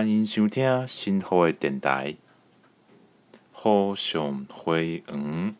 [0.00, 2.16] 欢迎收听新好的电台，
[3.52, 5.54] 好上回嗯，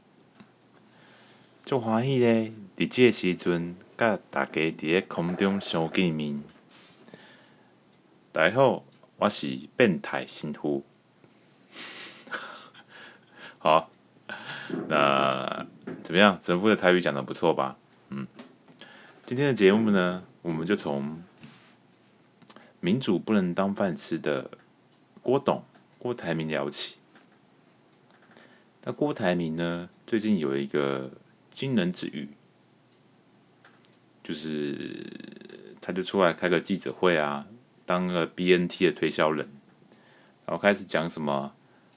[1.62, 2.50] 足欢喜咧！
[2.74, 6.42] 伫即个时阵，甲大家伫咧空中相见面。
[8.32, 8.82] 大家好，
[9.18, 10.87] 我是变态新妇。
[13.60, 13.91] 好，
[14.88, 15.66] 那
[16.02, 16.38] 怎么样？
[16.41, 17.77] 神父的台语讲得不错吧？
[18.09, 18.27] 嗯，
[19.27, 21.23] 今天的节目呢，我们就从
[22.80, 24.51] 民主不能当饭吃的
[25.23, 25.62] 郭董
[25.98, 26.97] 郭台铭聊起。
[28.83, 31.11] 那郭台铭呢，最近有一个
[31.51, 32.30] 惊人之语，
[34.24, 35.07] 就是
[35.83, 37.47] 他就出来开个记者会啊，
[37.85, 39.51] 当个 BNT 的推销人，
[40.47, 41.52] 然后开始讲什么，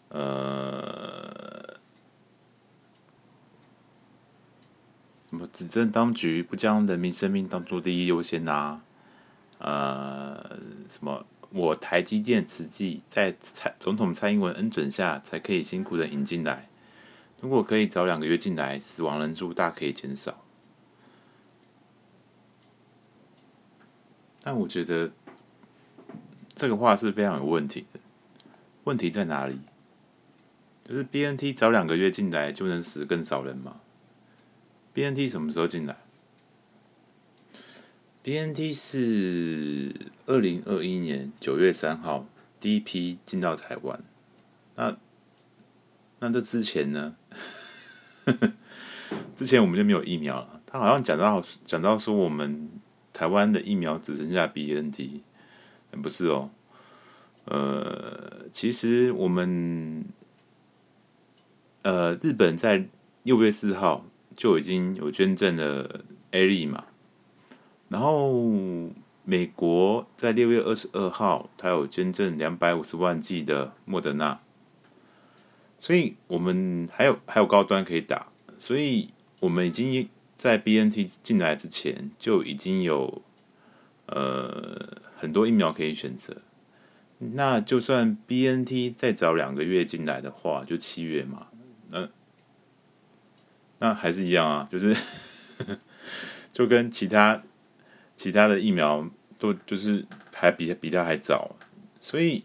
[0.09, 1.79] 呃，
[5.29, 8.82] 什么执政当局不将人民生命当做第一优先啊。
[9.59, 11.25] 呃，什么？
[11.49, 16.67] 我台积电实际在蔡总统蔡英文恩准下，才可以辛苦的引进来。
[17.39, 20.43] 如果可以早两个月进来，死亡人数大可以减少。
[24.41, 25.11] 但我觉得
[26.55, 27.99] 这个话是非常有问题的。
[28.85, 29.59] 问题在哪里？
[30.83, 33.79] 就是 BNT 早两个月进来就能死更少人吗
[34.93, 35.95] ？BNT 什么时候进来
[38.23, 39.93] ？BNT 是
[40.25, 42.25] 二零二一年九月三号
[42.59, 44.01] 第一批进到台湾，
[44.75, 44.97] 那
[46.19, 47.15] 那这之前呢？
[49.35, 50.61] 之前我们就没有疫苗了。
[50.65, 52.69] 他好像讲到讲到说，我们
[53.11, 55.21] 台湾的疫苗只剩下 BNT，
[56.01, 56.49] 不是哦。
[57.45, 60.05] 呃，其实我们
[61.81, 62.87] 呃日本在
[63.23, 64.05] 六月四号
[64.35, 66.85] 就已经有捐赠了 A 粒嘛。
[67.93, 68.41] 然后，
[69.23, 74.39] 美国在六月二十二号，他有捐赠两百五十万剂的莫德纳，
[75.77, 79.09] 所以我们还有还有高端可以打，所以
[79.41, 83.21] 我们已经在 BNT 进来之前就已经有
[84.07, 86.37] 呃很多疫苗可以选择。
[87.19, 91.45] 那就算 BNT 再早两个月进来的话，就七月嘛，
[91.91, 92.09] 那
[93.77, 94.97] 那还是一样啊，就是
[96.51, 97.43] 就跟其他。
[98.23, 99.05] 其他的疫苗
[99.37, 101.57] 都就是还比比他还早，
[101.99, 102.41] 所以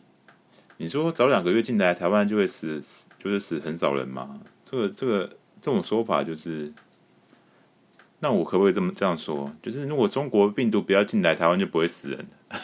[0.79, 2.83] 你说早两个月进来，台湾就会死，
[3.17, 4.41] 就是死很少人吗？
[4.65, 5.29] 这个这个
[5.63, 6.73] 这种说法就是，
[8.19, 9.55] 那我可不可以这么这样说？
[9.63, 12.27] 就是如果中国病毒不要进来，台湾就不会死人，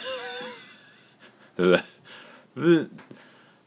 [1.55, 1.81] 对不对？
[2.53, 2.91] 不是，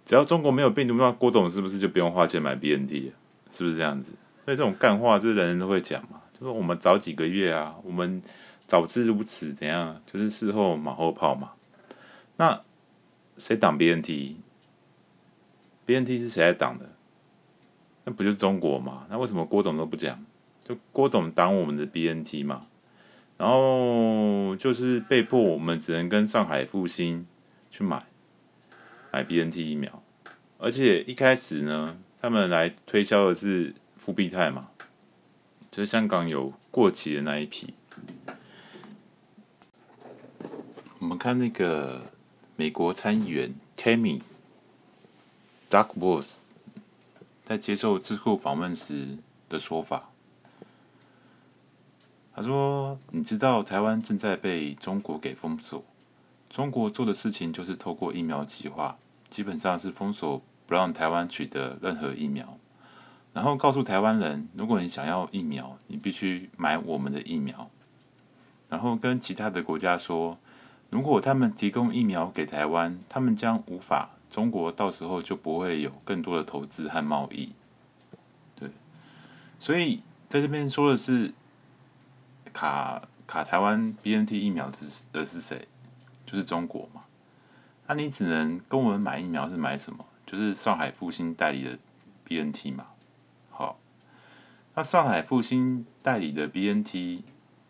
[0.04, 3.14] 只要中国没有病毒，那郭董是不是就不用花钱买 BNT？
[3.50, 4.12] 是不是这样子？
[4.44, 8.22] 所以这种干话就是人人都会讲嘛，就是我们早几个月啊，我们。
[8.68, 10.02] 早知如此，怎样？
[10.06, 11.54] 就是事后马后炮嘛。
[12.36, 12.62] 那
[13.38, 16.90] 谁挡 BNT？BNT 是谁在挡的？
[18.04, 19.08] 那不就是中国嘛？
[19.10, 20.24] 那为什么郭董都不讲？
[20.64, 22.68] 就郭董挡我们的 BNT 嘛？
[23.38, 27.26] 然后就是被迫我们只能跟上海复星
[27.72, 28.06] 去买
[29.14, 30.04] 买 BNT 疫苗，
[30.58, 34.72] 而且一开始呢，他们来推销的是复必泰嘛，
[35.72, 37.74] 就是香港有过期的那一批。
[41.08, 42.12] 我们看那个
[42.58, 44.20] 美国参议员 Tammy
[45.70, 46.40] Duckworth
[47.46, 49.18] 在接受智库访问时
[49.48, 50.10] 的说法，
[52.36, 55.82] 他说：“你知道台湾正在被中国给封锁，
[56.50, 58.98] 中国做的事情就是透过疫苗计划，
[59.30, 62.58] 基本上是封锁不让台湾取得任何疫苗，
[63.32, 67.72] 然后告诉台湾人，如果你想要疫苗，你必须买我们的疫苗，
[68.68, 70.38] 然后跟其他的国家说。”
[70.90, 77.52] 如果他们提供疫苗给台湾，他们将无法，中国到时候就不会有更多的投资和贸易。
[78.56, 78.70] 对，
[79.60, 81.34] 所以在这边说的是
[82.54, 84.78] 卡卡台湾 BNT 疫苗的
[85.12, 85.68] 的是谁？
[86.26, 87.04] 就是中国嘛。
[87.88, 90.06] 那你只能跟我们买疫苗是买什么？
[90.26, 91.78] 就是上海复星代理的
[92.26, 92.88] BNT 嘛。
[93.50, 93.80] 好，
[94.76, 97.24] 那上海复星代理的 BNT，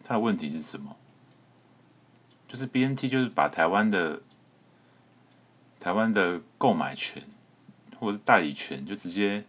[0.03, 0.95] 它的问题是什么？
[2.47, 4.21] 就是 BNT，就是把台湾的
[5.79, 7.21] 台湾的购买权
[7.99, 9.43] 或者代理权，就直接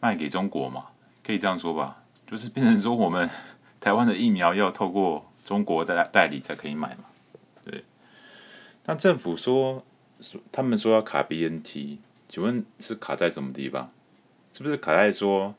[0.00, 0.86] 卖给中国嘛，
[1.24, 2.02] 可以这样说吧？
[2.26, 3.28] 就是变成说，我们
[3.80, 7.04] 台湾的疫苗要透过中国的代理才可以买嘛？
[7.64, 7.84] 对。
[8.84, 9.84] 那政府说
[10.20, 13.92] 说，他们说要卡 BNT，请问是卡在什么地方？
[14.50, 15.54] 是不是卡在说，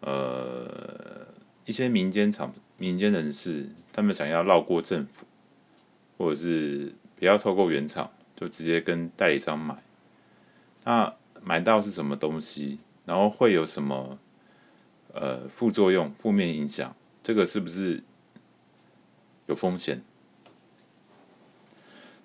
[0.00, 1.26] 呃，
[1.64, 5.26] 一些民间厂、民间人士，他们想要绕过政府？
[6.16, 9.82] 或者是不要透过原厂，就直接跟代理商买。
[10.84, 12.78] 那买到是什么东西？
[13.04, 14.18] 然后会有什么
[15.12, 16.94] 呃副作用、负面影响？
[17.22, 18.02] 这个是不是
[19.46, 20.02] 有风险？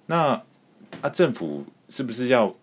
[0.07, 0.43] 那
[1.01, 2.55] 啊，政府是不是要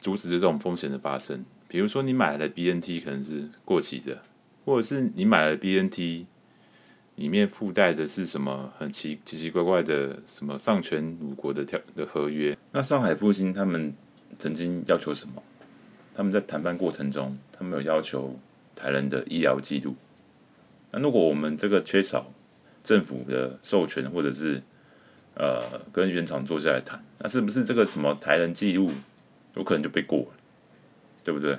[0.00, 1.44] 阻止这种风险的发生？
[1.68, 4.20] 比如说，你买的 BNT 可能是过期的，
[4.64, 6.26] 或者是你买了 BNT。
[7.16, 12.56] 里面附带的是什么很奇奇奇怪怪的什么丧权辱国的条的合约？
[12.70, 13.94] 那上海复兴他们
[14.38, 15.42] 曾经要求什么？
[16.14, 18.38] 他们在谈判过程中，他们有要求
[18.74, 19.94] 台人的医疗记录。
[20.90, 22.32] 那如果我们这个缺少
[22.82, 24.62] 政府的授权，或者是
[25.34, 28.90] 呃跟原厂坐下来谈，那是不是这个什么台人记录
[29.54, 30.28] 有可能就被过了？
[31.24, 31.58] 对不对？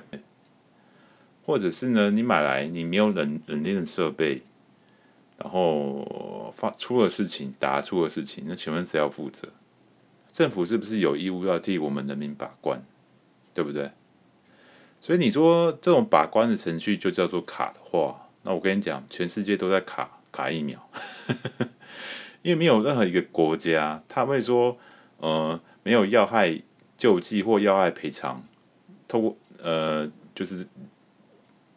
[1.44, 2.10] 或者是呢？
[2.10, 4.42] 你买来你没有冷冷链的设备？
[5.38, 9.48] 然后发出了事情，答出了事情，那请问谁要负责？
[10.30, 12.82] 政府是不是有义务要替我们人民把关？
[13.52, 13.90] 对不对？
[15.00, 20.88] 所以你说这种把关的程序就叫做卡的话，那我跟你讲，全世界都在卡卡疫苗，
[22.42, 24.76] 因为没有任何一个国家他会说，
[25.18, 26.60] 呃，没有要害
[26.96, 28.42] 救济或要害赔偿，
[29.06, 30.66] 透过呃，就是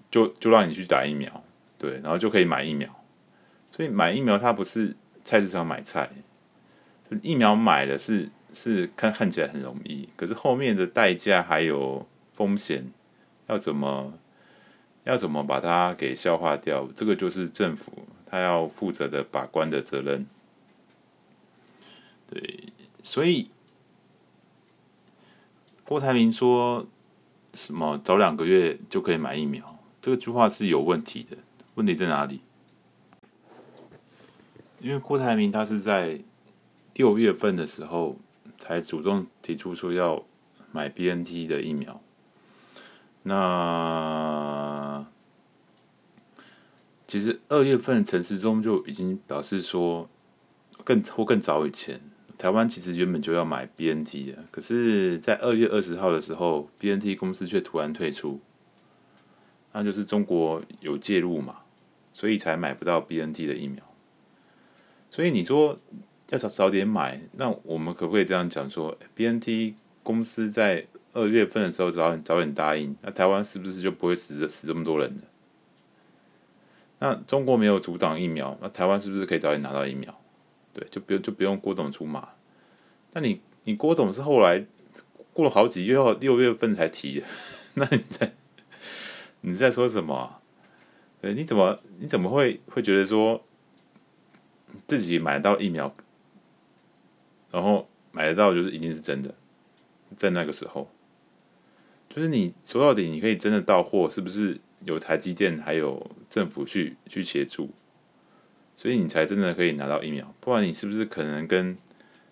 [0.10, 1.44] 就就让你去打疫苗，
[1.78, 2.90] 对，然后就可以买疫苗。
[3.78, 6.10] 所以买疫苗，它不是菜市场买菜，
[7.22, 12.92] 疫苗买的是是看看起来很容易，可是后面的代价还有风险，
[13.46, 14.14] 要怎么
[15.04, 16.90] 要怎么把它给消化掉？
[16.96, 20.26] 这个就是政府他要负责的把关的责任。
[22.28, 22.74] 对，
[23.04, 23.52] 所以
[25.86, 26.88] 郭台铭说
[27.54, 31.38] 什么早两个月就可以买疫苗，这个句话是有问题的，
[31.76, 32.42] 问题在哪里？
[34.88, 36.22] 因为郭台铭他是在
[36.96, 38.18] 六月份的时候
[38.58, 40.24] 才主动提出说要
[40.72, 42.02] 买 BNT 的疫苗，
[43.24, 45.06] 那
[47.06, 50.10] 其实二月份陈时中就已经表示说，
[50.86, 52.00] 更或更早以前，
[52.38, 58.40] 台湾其实原本就要买 BNT 的，可是，在二月二十号的时候，BNT 公司却突然退出，
[59.74, 61.58] 那就是中国有介入嘛，
[62.14, 63.84] 所以才买不到 BNT 的疫苗。
[65.18, 65.76] 所以你说
[66.30, 69.74] 要早早点买，那我们可不可以这样讲说，BNT
[70.04, 75.24] 公司在二月份的时候早早点答应，那台湾是不是就不会死死这么多人呢？
[77.00, 80.16] 那中国没有阻挡疫苗，那台湾是不是可以早点拿到疫苗？
[80.72, 82.30] 对，就不用就不用郭董出马。
[83.14, 84.64] 那你你郭董是后来
[85.34, 87.26] 过了好几月后六月份才提的，
[87.74, 88.34] 那你在
[89.42, 90.40] 你在说什么啊？
[91.20, 93.44] 对，你怎么你怎么会会觉得说？
[94.86, 95.96] 自己买到疫苗，
[97.52, 99.34] 然后买得到就是一定是真的，
[100.18, 100.90] 在那个时候，
[102.10, 107.70] 就是你说到底，你可以真的到货，是不是有台积电还有政府去去协助，
[108.76, 111.78] 所以你才真的可以拿到疫苗，不然你是不是可能跟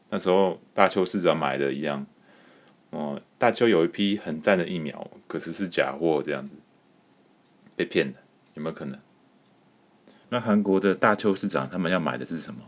[0.10, 2.06] 那时候大邱市长买的一样，
[2.92, 6.56] 哦，大邱有一批很赞的疫苗，可是是假货这样子，
[7.76, 8.20] 被骗的，
[8.54, 9.00] 有没有可能？
[10.36, 12.60] 那韩国的大邱市长他们要买的是什么？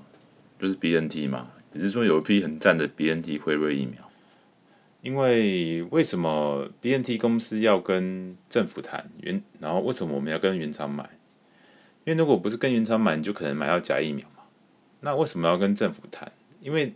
[0.57, 4.09] 就是 BNT 嘛，也是说有一批很赞的 BNT 辉瑞疫苗。
[5.01, 11.03] 因为为什么 BNT 公司要跟政府谈原，然后为什么我们要跟原厂买？
[12.05, 14.43] 因为如果不是跟原厂买，你就可能买到假疫苗嘛。
[15.01, 16.31] 那为什么要跟政府谈？
[16.61, 16.93] 因为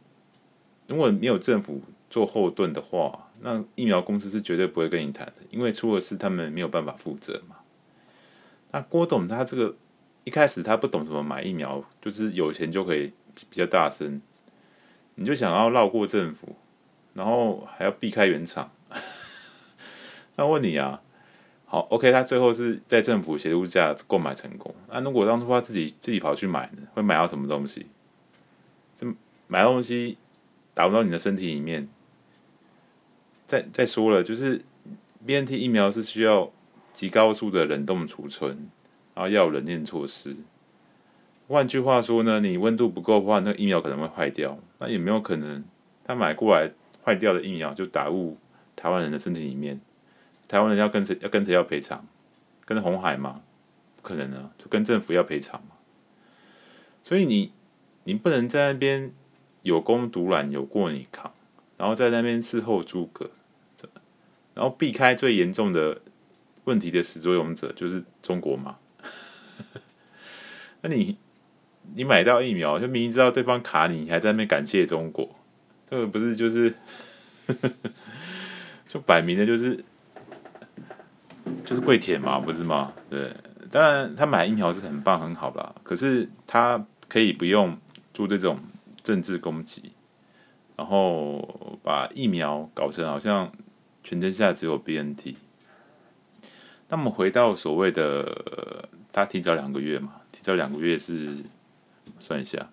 [0.88, 7.58] 如果没有政府做后盾的话，那疫苗公司是绝对不会跟你谈的，因为出了事他们没有办法负责嘛。
[8.72, 9.76] 那郭董他这个。
[10.24, 13.12] 一开始他不懂怎么买疫苗，就是有钱就可以
[13.50, 14.22] 比较大声，
[15.16, 16.56] 你就想要绕过政府，
[17.14, 18.72] 然后还要避开原厂。
[20.36, 21.02] 那问你啊，
[21.66, 24.74] 好，OK，他最后是在政府协助下购买成功。
[24.90, 27.88] 那如果当初他自己自己跑去买呢，会买到什么东西？
[29.00, 29.08] 这
[29.48, 30.18] 买东西
[30.74, 31.90] 打不到你的身体里面。
[33.46, 34.62] 再再说了，就是
[35.26, 36.50] BNT 疫苗是需要
[36.94, 38.70] 极高速的冷冻储存。
[39.22, 40.36] 然后要冷链措施。
[41.48, 44.58] 换句话说呢，你温度不够的话，那个疫苗可能会坏掉。
[44.80, 45.64] 那有没有可能
[46.04, 46.72] 他买过来
[47.04, 48.36] 坏掉的疫苗就打入
[48.76, 49.80] 台湾人的身体里面？
[50.48, 52.04] 台湾人要跟谁要跟谁要赔偿？
[52.66, 53.44] 跟红海吗？
[53.98, 55.76] 不可能啊，就跟政府要赔偿嘛。
[57.04, 57.52] 所以你
[58.06, 59.12] 你不能在那边
[59.62, 61.32] 有功独揽，有过你扛，
[61.78, 63.30] 然后在那边事后诸葛，
[64.56, 66.02] 然后避开最严重的
[66.64, 68.78] 问题的始作俑者就是中国嘛。
[70.82, 71.18] 那你
[71.94, 75.30] 你买到疫苗，就明明知道对方卡你，你还在那边感谢中国，
[75.90, 76.74] 这个不是就是，
[78.88, 79.84] 就摆明的就是
[81.66, 82.94] 就是跪舔嘛，不是吗？
[83.10, 83.34] 对，
[83.70, 87.78] 当然他买疫苗是很棒很好啦，可是他可以不用
[88.14, 88.60] 做这种
[89.04, 89.92] 政治攻击，
[90.76, 93.52] 然后把疫苗搞成好像
[94.04, 95.36] 全天下只有 BNT。
[96.90, 101.38] 那么回到所谓的他提早两个月嘛，提早两个月是
[102.20, 102.72] 算一下。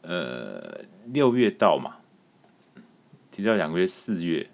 [0.00, 1.98] 呃，六月到嘛，
[3.30, 4.48] 提到两个月，四月。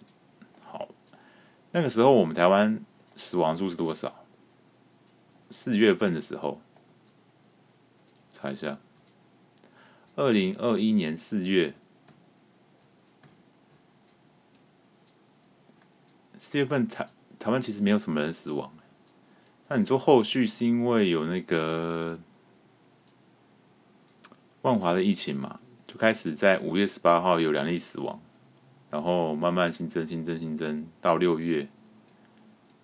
[0.64, 0.88] 好，
[1.71, 4.25] 那个时候我们台湾死亡数是多少？
[5.52, 6.61] 四月份的时候，
[8.33, 8.80] 查一下，
[10.16, 11.75] 二零二一年四月，
[16.37, 18.76] 四月份台台湾其实没有什么人死亡，
[19.75, 22.16] 那你说后续是因为有那个？
[24.62, 28.23] 万华的疫情嘛，就开始在五月十八号有两例死亡，
[28.88, 31.66] 然后慢慢新增、新增、新增到六月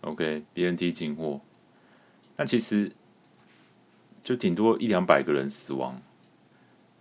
[0.01, 1.41] ，OK，BNT 进货，
[2.37, 2.91] 那其实
[4.25, 6.03] 就顶多一两百个人死亡，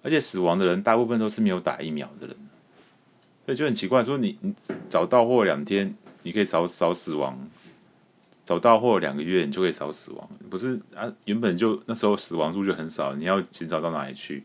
[0.04, 2.38] 而且死亡的人大部分都是没有打疫苗的人，
[3.44, 4.54] 所以就很奇怪，说你你
[4.88, 7.34] 早到货两天，你可以少少死亡；
[8.50, 11.14] 早到货两个月，你就可以少死亡，不是啊？
[11.26, 14.38] 原本就那时候死亡数就很少，你要减少到哪里去？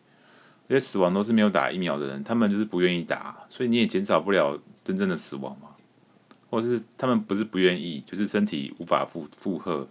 [0.68, 5.70] 因为死亡都是没有打疫苗的人，他们就是不愿意打，所以你也减少不了真正的死亡嘛。
[6.50, 9.88] 或者是他们不是不愿意，就是身体无法负负荷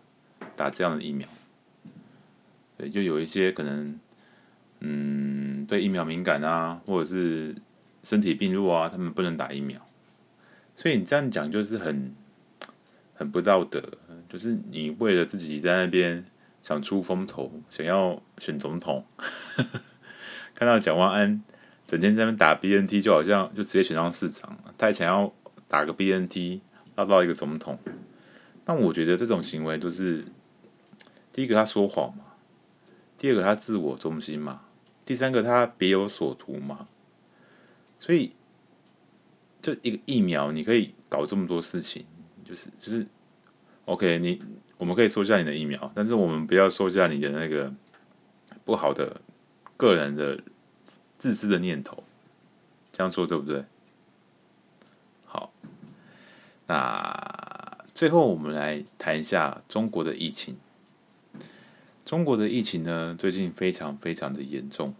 [0.55, 1.27] 打这样的疫苗。
[2.77, 4.00] 对，就有一些可能，
[4.82, 7.55] 嗯，对疫苗敏感啊，或者是
[8.03, 9.82] 身体病弱啊，他们不能打疫苗。
[10.75, 12.15] 所以你这样讲就是很
[13.15, 13.82] 很不道德，
[14.33, 16.25] 就是你为了自己在那边
[16.63, 19.05] 想出风头，想要选总统。
[20.55, 21.43] 看到蒋万安
[21.87, 25.31] 整天在那边打 BNT，就好像就直接选上市长，他想要
[25.67, 26.61] 打个 BNT
[26.95, 27.77] 拉到一个总统。
[28.65, 30.25] 那我觉得这种行为就是
[31.31, 32.23] 第一个他说谎嘛，
[33.19, 34.61] 第二个他自我中心嘛，
[35.05, 36.87] 第三个他别有所图嘛。
[37.99, 38.33] 所以
[39.61, 42.03] 这一个疫苗你可以搞这么多事情，
[42.43, 43.05] 就是就是
[43.85, 44.41] OK，你
[44.77, 47.73] 我们可以收下你的疫苗，但是我们不要收下你的那个
[48.63, 49.21] 不好的。
[49.75, 50.39] 个人的
[51.17, 52.03] 自私的念头，
[52.93, 53.65] 这样做对不对？
[55.25, 55.51] 好，
[56.67, 60.55] 那最后我们来谈一下中国的疫情。
[62.05, 64.93] 中国的疫情呢，最近非常非常的严重。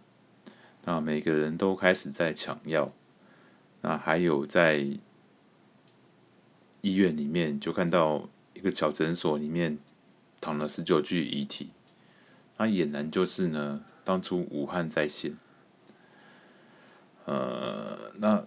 [0.84, 2.92] 那每个人都开始在抢药，
[3.80, 4.84] 那还有在
[6.82, 8.28] 医院里面就看到
[8.64, 9.76] 一个小诊所里面
[10.40, 11.68] 躺了十九具遗体，
[12.56, 13.82] 那俨然就是呢。
[14.06, 15.34] 当初武汉在线，
[17.24, 18.44] 呃，那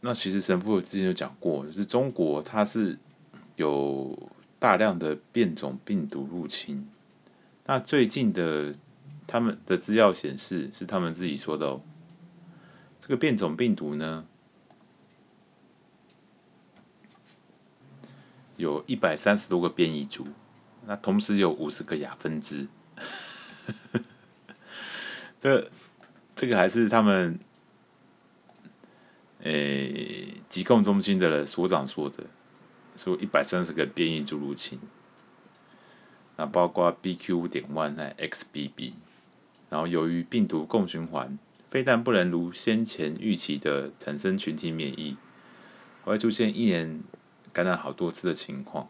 [0.00, 2.98] 那其实神父之前就讲过，就是中国它是
[3.54, 4.18] 有
[4.58, 6.90] 大量的变种病毒入侵。
[7.66, 8.74] 那最近的
[9.28, 11.80] 他们的资料显示，是他们自己说的哦，
[12.98, 14.26] 这个变种病毒呢，
[18.56, 20.26] 有一百三十多个变异株，
[20.86, 22.66] 那同时有五十个亚分支。
[25.38, 25.70] 这
[26.34, 27.38] 这个还是他们，
[29.42, 32.24] 诶，疾控中心的所长说的，
[32.96, 34.80] 说一百三十个变异株入侵，
[36.36, 38.94] 那包括 BQ 五点 one 和 XBB，
[39.68, 45.16] 然后由于病毒共循环，非但不能如先前预期的产生群体免疫，
[46.02, 47.00] 还会出现一年
[47.56, 48.86] 感染好多次的情况。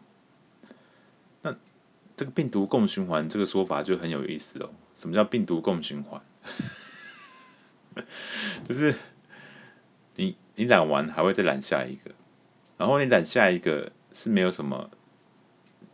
[1.41, 1.55] 那
[2.17, 4.69] 这个病毒共循环这个说法就很有意思哦。
[4.97, 6.21] 什么叫病毒共循环？
[8.67, 8.93] 就是
[10.17, 12.11] 你你染完还会再染下一个，
[12.77, 14.91] 然后你染下一个是没有什么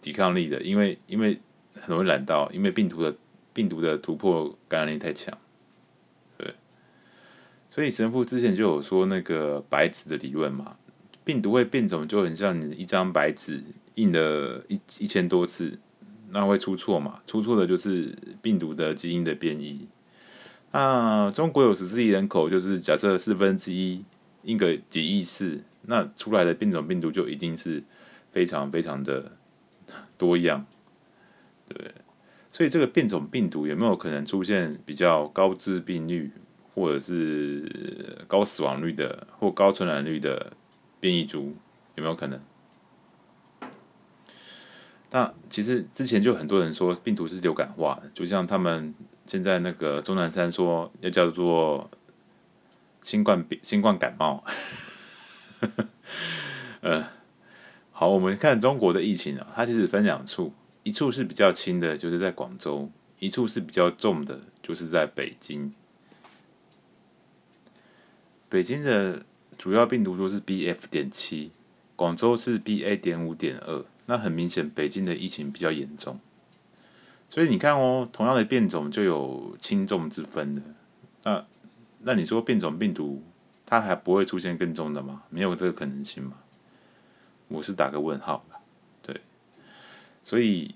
[0.01, 1.39] 抵抗力的，因为因为
[1.79, 3.15] 很容易染到，因为病毒的
[3.53, 5.37] 病毒的突破感染力太强，
[6.39, 6.55] 对。
[7.69, 10.75] 所以神父之前就有说那个白纸的理论嘛，
[11.23, 13.61] 病毒会变种，就很像你一张白纸
[13.95, 15.79] 印了一一千多次，
[16.29, 17.21] 那会出错嘛？
[17.25, 19.87] 出错的就是病毒的基因的变异。
[20.71, 24.03] 啊，中国有十四亿人口，就是假设四分之一
[24.43, 27.83] 印个几亿次，那出来的变种病毒就一定是
[28.31, 29.31] 非常非常的
[30.17, 30.65] 多样，
[31.67, 31.91] 对。
[32.51, 36.31] 所以这个变种病毒有没有可能出现比较高致病率，
[36.73, 40.53] 或者是高死亡率的，或高传染率的
[41.03, 41.53] 变异株，
[41.95, 42.39] 有没有可能？
[45.12, 48.95] 那其实之前就很多人说病毒是流感化的，就像他们。
[49.25, 51.89] 现在那个钟南山说要叫做
[53.01, 54.43] 新冠病、新冠感冒。
[56.81, 57.07] 呃，
[57.93, 65.74] 好，我们看中国的疫情啊，它其实分两处，一处是比较轻的，就是在广州；一处是比较重的，就是在北京。
[68.50, 69.25] 北京的
[69.63, 71.50] 主要病毒株是 BF 点七，
[71.96, 73.86] 广州是 BA 点五点二。
[74.08, 76.20] 那很明显，北京的疫情比较严重。
[77.29, 80.62] 所以你看哦，同样的变种就有轻重之分的。
[81.24, 81.46] 那
[82.01, 83.24] 那你说变种病毒
[83.65, 85.24] 它还不会出现更重的吗？
[85.29, 86.34] 没有这个可能性吗？
[87.48, 88.58] 我是打个问号的。
[89.01, 89.22] 对，
[90.25, 90.75] 所以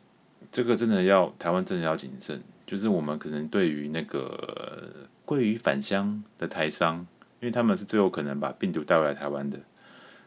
[0.50, 7.06] 这个真的要台湾真的要谨慎，就是我们可能对于那个鲑鱼返乡的台商，
[7.40, 9.60] 因为他们是最有可能把病毒带回来台湾的，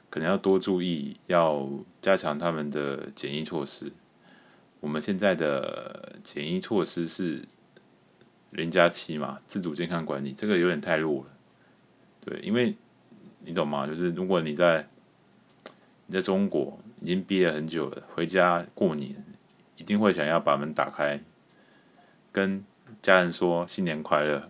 [0.08, 1.68] 可能要多注意，要
[2.00, 3.92] 加强他们的检疫措施。
[4.80, 7.42] 我们现在的检疫措施是
[8.50, 11.26] 零加七嘛，自主健康管理，这个有点太弱了。
[12.24, 12.74] 对，因为
[13.40, 13.86] 你懂吗？
[13.86, 14.88] 就是如果你在
[16.06, 19.24] 你在中国已经憋了很久了，回家过年
[19.76, 21.20] 一定会想要把门打开，
[22.32, 22.64] 跟
[23.02, 24.44] 家人说新年快乐，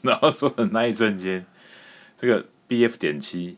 [0.02, 1.44] 然后说的那一瞬间，
[2.16, 3.56] 这个 BF 点七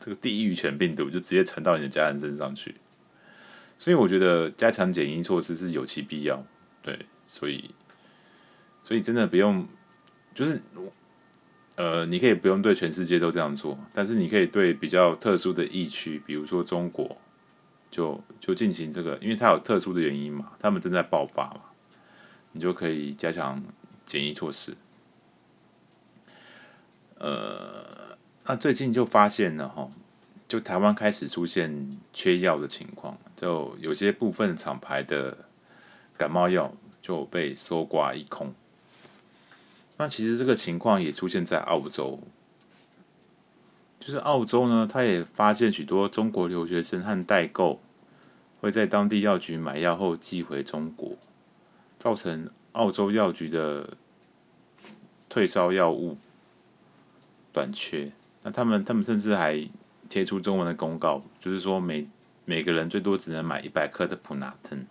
[0.00, 2.76] 这个地狱犬病毒就直接传到你的家人身上去。
[3.78, 6.44] 所以我觉得加强检疫措施是有其必要，
[6.82, 7.74] 对，所以，
[8.84, 9.66] 所以真的不用，
[10.34, 10.62] 就是，
[11.74, 17.20] 呃，你可以不用对全世界都这样做，但是你可以对比较特殊的疫区，比如说中国，
[17.90, 21.62] 就就进行这个，因为它有特殊的原因嘛，他们正在爆发嘛，
[22.52, 23.60] 你就可以加强
[24.06, 24.76] 检疫措施。
[27.22, 29.88] 呃，那最近就发现了哈。
[30.48, 35.46] 就台湾开始出现缺药的情况，就有些部分厂牌的
[36.18, 38.52] 感冒药就被搜刮一空。
[39.96, 42.20] 那其实这个情况也出现在澳洲，
[43.98, 47.80] 就是澳洲呢，他也发现许多中国留学生和代购
[48.60, 51.16] 会在当地药局买药后寄回中国，
[51.98, 53.96] 造成澳洲药局的
[55.30, 56.18] 退烧药物
[57.52, 58.10] 短缺。
[58.42, 59.68] 那他们，他们甚至还
[60.08, 62.08] 贴出中文的公告，就是说每
[62.44, 64.86] 每个人最多只能买一百克的普拿疼。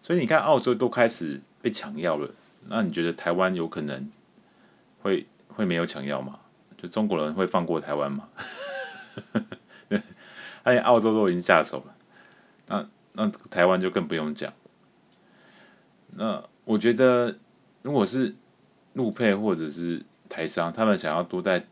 [0.00, 2.30] 所以你看，澳洲都开始被抢药了，
[2.68, 4.10] 那你觉得台湾有可能
[5.00, 6.38] 会会没有抢药吗？
[6.76, 8.28] 就中国人会放过台湾吗？
[10.64, 11.94] 而 且澳洲都已经下手了，
[12.66, 14.52] 那那台湾就更不用讲。
[16.16, 17.36] 那我觉得，
[17.82, 18.34] 如果是
[18.94, 21.66] 陆配或者是台商，他们想要多带。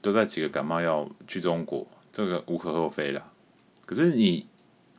[0.00, 3.32] 多带几个感冒药去中国，这个无可厚非啦。
[3.84, 4.46] 可是你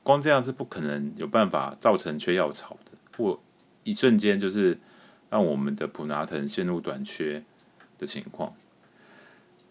[0.03, 3.39] 光这样是不可能有办法造成缺药潮的，或
[3.85, 4.77] 一瞬间就是
[5.29, 7.41] 让我们的普拿藤陷入短缺
[7.97, 8.53] 的情况。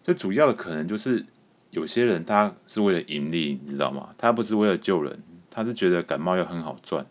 [0.03, 1.23] 最主要的可能就是
[1.69, 4.15] 有些人他是为了盈利，你知道吗？
[4.17, 7.05] 他不是为了救人，他是觉得感冒药很好赚，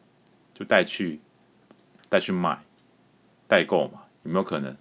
[0.53, 1.21] 就带去
[2.09, 2.61] 带去卖
[3.47, 4.77] 代购嘛，有没有可能？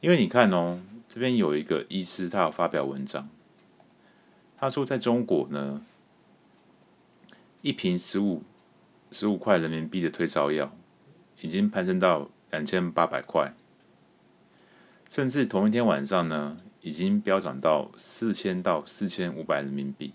[0.00, 0.80] 因为你看哦。
[1.10, 3.30] 这边有一个医师，他有发表文章，
[4.58, 5.80] 他说在中国呢，
[7.62, 8.42] 一瓶十五
[9.10, 10.70] 十五块人民币的退烧药
[11.40, 13.54] 已经攀升到两千八百块，
[15.08, 20.12] 甚至同一天晚上呢，已经飙涨到四千到四千五百人民币。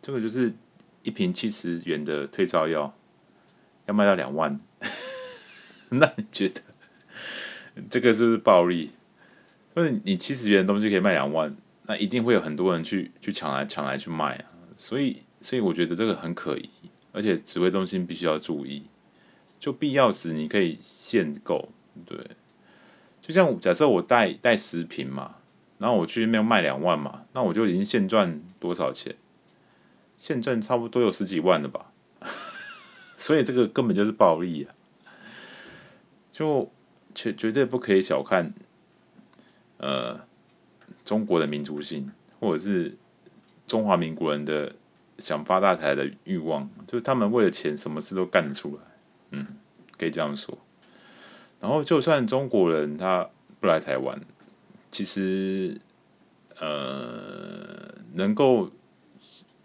[0.00, 0.54] 这个就是
[1.02, 2.94] 一瓶七十元的退烧药
[3.86, 4.60] 要卖到两万，
[5.90, 6.62] 那你觉得
[7.90, 8.90] 这个是不是暴利？
[9.74, 14.44] 就是你七十元的东西可以卖两万，那一定会有很多人去去抢来抢来去卖啊，
[14.76, 16.68] 所以所以我觉得这个很可疑，
[17.12, 18.82] 而且指挥中心必须要注意，
[19.60, 21.68] 就必要时你可以限购，
[22.04, 22.18] 对，
[23.22, 25.36] 就像假设我带带十瓶嘛，
[25.78, 29.14] 然后我去那边卖两万嘛，那我就已经现赚多少钱？
[30.16, 31.92] 现赚差不多有十几万了吧，
[33.16, 34.74] 所以这个根本就是暴利啊，
[36.32, 36.72] 就
[37.18, 38.54] 绝绝对不可以小看。
[39.78, 40.20] 呃，
[41.04, 42.96] 中国的民族性，或者是
[43.66, 44.72] 中华民国人的
[45.18, 48.82] 想发大财的欲望，就是他们为了钱，什么事都干得出来。
[49.32, 49.46] 嗯，
[49.96, 50.56] 可以这样说。
[51.60, 53.28] 然后，就算中国人他
[53.60, 54.20] 不来台湾，
[54.92, 55.80] 其实
[56.60, 58.70] 呃，能够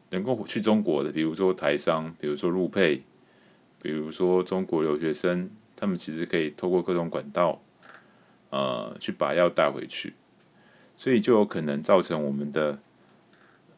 [0.10, 3.04] 能够去中国的，比如说台商，比如说陆配，
[3.82, 5.50] 比如说中国留学生，
[5.84, 7.62] 他们其实可以透过各种管道。
[8.56, 10.14] 呃，去把药带回去，
[10.96, 12.78] 所以就有可能造成我们的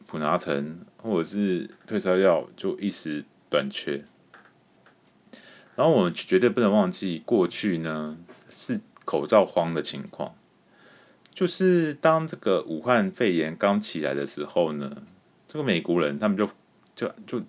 [0.06, 4.04] 普拿疼或者是退烧药就一时短缺。
[5.74, 8.18] 然后我们绝对不能忘记过去呢
[8.50, 10.34] 是口罩荒的情况，
[11.32, 15.04] 就是当这个武汉肺炎刚起来的时候呢，
[15.46, 16.46] 这个美国人他们就
[16.94, 17.42] 就就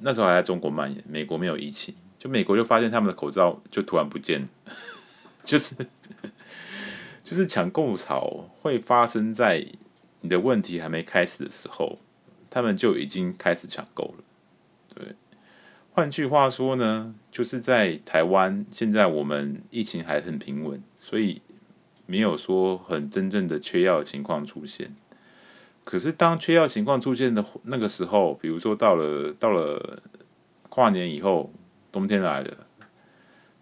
[0.00, 4.48] 那时候还在中国蔓延，美国没有疫情，就美国就发现他们的口罩就突然不见，
[5.44, 5.74] 就是
[7.24, 9.66] 就是抢购潮会发生在
[10.20, 11.98] 你的问题还没开始的时候，
[12.50, 14.24] 他们就已经开始抢购了。
[14.94, 15.14] 对，
[15.92, 21.42] 换句话说呢，就是在台湾现在我们疫情还很平稳，所以。
[22.08, 24.94] 没有说很真正的缺药情况出现，
[25.82, 30.00] 可是当缺药情况出现的那个时候，比如说到了到了
[30.68, 31.52] 跨年以后，
[31.96, 32.66] 冬天来了，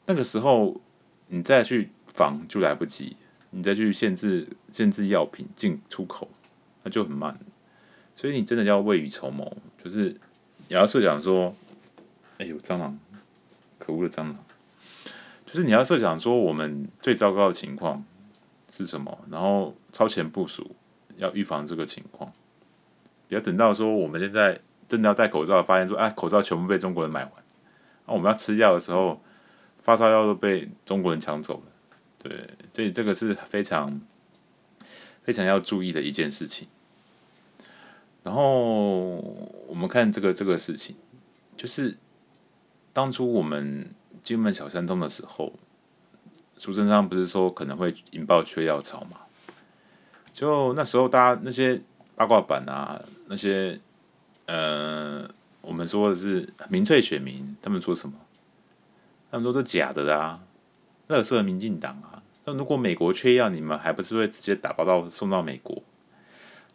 [0.07, 0.81] 那个时候
[1.29, 3.17] 你再去防就来不及，
[3.51, 6.29] 你再去限制限制药品进出口，
[6.83, 7.39] 那就很慢，
[8.17, 10.09] 所以你真的要未雨绸缪，就是
[10.67, 11.55] 你要设想说，
[12.39, 12.99] 哎呦蟑螂，
[13.79, 14.45] 可恶的蟑螂，
[15.47, 18.05] 就是你要设想说我们最糟糕的情况。
[18.77, 19.17] 是什么？
[19.31, 20.75] 然后超前部署，
[21.17, 22.33] 要预防这个情况，
[23.29, 27.33] 不要等到说我们现在真的要戴口罩，发现说哎，口罩全部被中国人买完，
[28.07, 29.21] 那我们要吃药的时候，
[29.81, 31.73] 发烧药都被中国人抢走了。
[32.19, 34.01] 对，所以这个是非常
[35.23, 36.69] 非常要注意的一件事情。
[38.23, 39.17] 然后
[39.69, 40.97] 我们看这个这个事情，
[41.57, 41.97] 就是
[42.93, 43.91] 当初我们
[44.23, 45.53] 金门小三通的时候。
[46.57, 49.19] 苏贞昌不是说可能会引爆缺药潮嘛？
[50.33, 51.83] 就那时候，大家那些
[52.15, 53.79] 八卦版啊，那些
[54.47, 55.29] 呃，
[55.67, 58.15] 我们说的是民粹选民，他们说什么？
[59.31, 60.43] 他们说是假的啊，
[61.09, 62.23] 垃圾民进党啊。
[62.45, 65.83] 那如果美国缺药，你们还不是会直接打包到送到美国？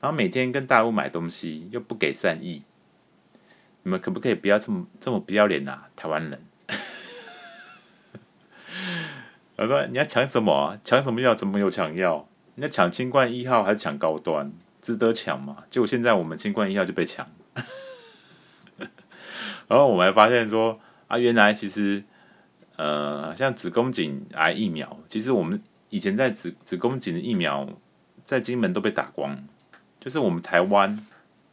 [0.02, 2.64] 然后每天跟大陆买东西又不给善意，
[3.84, 5.90] 你们可不可以不要这么这么不要脸啊？
[5.96, 6.42] 台湾人。
[9.58, 10.80] 我说你要抢什么啊？
[10.84, 11.36] 抢什么药？
[11.36, 12.28] 怎么有抢药？
[12.56, 14.52] 你要抢清冠一号还是抢高端？
[14.82, 15.66] 值得抢吗？
[15.70, 17.28] 结果现在我们清冠一号就被抢，
[19.70, 20.78] 然后我们还发现说
[21.08, 22.04] 啊，原来其实
[22.76, 27.70] 呃，像子宫颈癌疫苗，其实我们以前在子子宫颈的疫苗
[28.26, 29.48] 在金门都被打光，
[30.02, 31.00] 就是我们台湾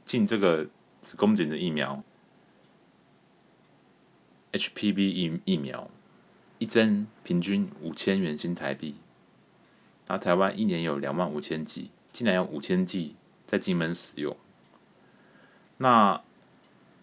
[0.04, 0.66] 进这个
[1.00, 2.02] 子宫颈的疫苗
[4.50, 5.88] ，HPV 疫疫苗。
[6.58, 8.94] 一针平均五千元新台币，
[10.06, 13.14] 那台湾一年有两万五千剂，竟然有五千剂
[13.46, 14.34] 在金门使用。
[15.76, 16.22] 那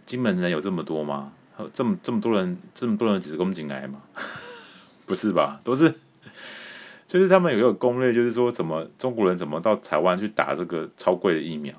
[0.05, 1.31] 金门人有这么多吗？
[1.71, 4.01] 这么这么多人，这么多人子宫颈癌吗？
[5.05, 5.59] 不是吧？
[5.63, 5.93] 都是，
[7.07, 11.73] 就是他们有一个攻略，就是说怎么中国人怎么到台湾去打这个超贵的疫苗，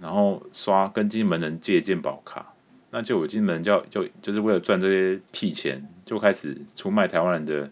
[0.00, 2.54] 然后刷跟金门人借健保卡。
[2.90, 7.70] 那就有金门就就就是为了赚这些屁钱，就开始出卖台湾人的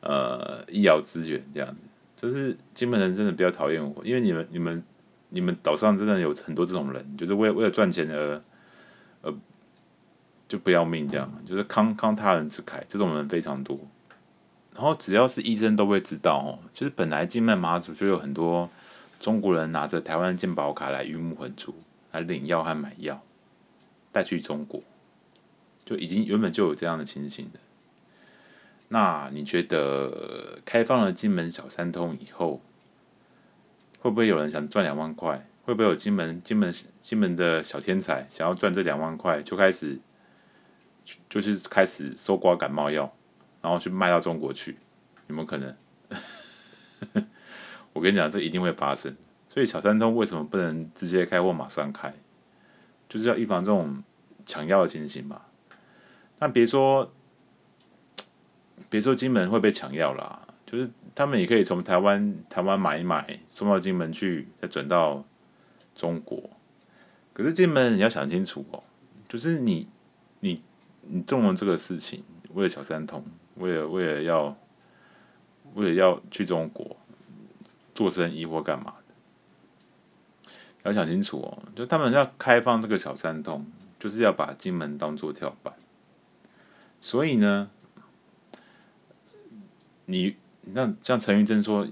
[0.00, 1.80] 呃医疗资源，这样子。
[2.14, 4.84] 就是金门人真的比较讨厌我，因为你们你们
[5.30, 8.42] 你们岛上真的有很多这种人，就是为为了赚钱而
[10.48, 13.78] 就不要命这样，就是慷慷他人之慨，这种人非常多。
[14.74, 18.68] 然后只要是医生都会知道哦，就是本来金门马祖就有很多
[19.20, 21.74] 中国人拿着台湾健保卡来鱼目混珠，
[22.12, 23.22] 来领药和买药。
[24.10, 24.82] 带去中国，
[25.84, 27.60] 就已经原本就有这样的情形的。
[28.88, 32.62] 那你觉得开放了金门小三通以后，
[34.00, 35.46] 会不会有人想赚两万块？
[35.62, 40.00] 会不会有金门金门金门的小天才想要赚这两万块，就开始
[41.28, 43.12] 就是开始搜刮感冒药，
[43.62, 44.76] 然后去卖到中国去？
[45.28, 45.76] 有没有可能？
[47.92, 49.16] 我跟你讲，这一定会发生。
[49.48, 52.14] 所以小三通为什么不能直接开或马上开？
[53.08, 54.02] 就是要预防这种
[54.44, 55.42] 抢药的情形嘛。
[56.38, 57.10] 那别说，
[58.88, 65.24] 别说金门会被抢药啦，就是他们也可以从台湾台湾买一买，送到金门去，再转到
[65.94, 66.50] 中国。
[67.32, 68.84] 可是金门你要想清楚哦，
[69.28, 69.88] 就是你
[70.40, 70.62] 你
[71.10, 73.24] 你中了这个事情，为了小三通，
[73.56, 74.56] 为了为了要
[75.74, 76.96] 为了要去中国
[77.94, 79.02] 做生意或干嘛的。
[80.84, 83.66] 要想清楚哦，就他们要开放这个小三通，
[83.98, 85.74] 就是要把金门当做跳板。
[87.00, 87.70] 所以呢，
[90.06, 91.86] 你那像陈玉珍说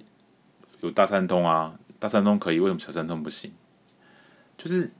[0.80, 3.52] 有大三通啊，大三通可以，为什么小三通不行？
[4.56, 4.92] 就是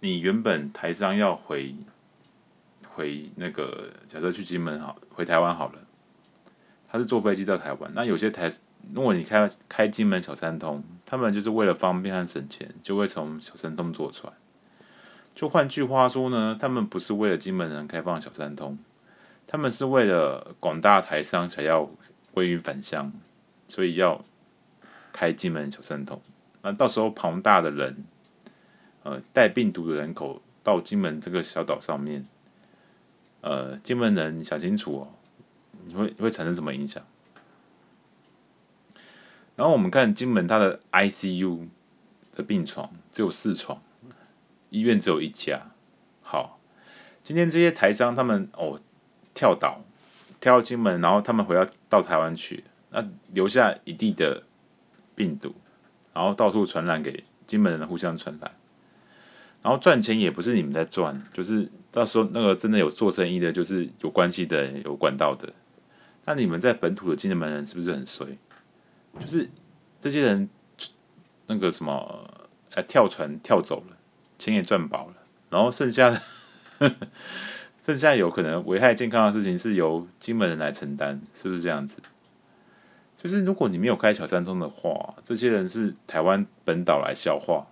[0.00, 1.74] 你原本台商要回
[2.94, 5.78] 回那个，假设去金门好，回台湾好了，
[6.88, 8.52] 他是坐飞机到台湾，那有些台。
[8.92, 14.32] 如果你开开金门小三通，他们就是为了方便和省钱，就会从小三通坐船。
[15.36, 18.76] 就换句话说呢，他们不是为了金门人开放小三通，
[19.46, 21.88] 他们是为了广大台商想要
[22.32, 23.12] 归于返乡，
[23.68, 24.24] 所以要
[25.12, 26.20] 开金门小三通。
[26.62, 28.04] 那到时候庞大的人，
[29.04, 32.26] 呃，带病毒的人口到金门这个小岛上面，
[33.42, 35.08] 呃，金门人你想清楚哦，
[35.84, 37.04] 你会会产生什么影响？
[39.54, 41.68] 然后我们看金门它的 ICU
[42.34, 43.82] 的病床只有四床，
[44.70, 45.72] 医院只有一家。
[46.22, 46.58] 好，
[47.22, 48.80] 今天这些台商他们哦
[49.34, 49.84] 跳岛
[50.40, 54.44] 跳到金门，然后他们回到到台湾去，那留下一地的
[55.14, 55.54] 病毒，
[56.14, 58.52] 然后到处传染给金门人互相传染，
[59.62, 65.52] 然后赚钱也不是你们在赚，就是到时候那个真的有做生意的，就是有关系的有管道的，
[66.24, 68.26] 那你们在本土的金门人是不是很衰？
[69.20, 69.48] 就是
[70.00, 70.48] 这些人
[71.46, 72.30] 那个什么，
[72.74, 73.96] 呃，跳船跳走了，
[74.38, 75.16] 钱也赚饱了，
[75.50, 76.22] 然后剩下的，
[76.78, 76.96] 呵 呵
[77.84, 82.00] 剩下有可能危害健康的事情是由金门人来承担，是不是这样子？
[83.18, 87.66] 就是如果你没有开小三通的话，这些人是台湾本岛来消化，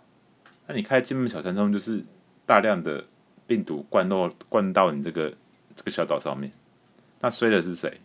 [0.67, 2.05] 那你开金门小三通，就是
[2.45, 3.07] 大量的
[3.51, 5.35] 病毒灌到灌到你这个
[5.75, 6.53] 这个小岛上面，
[7.19, 8.01] 那衰的是谁？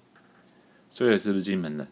[0.90, 1.88] 衰的是不是金门人？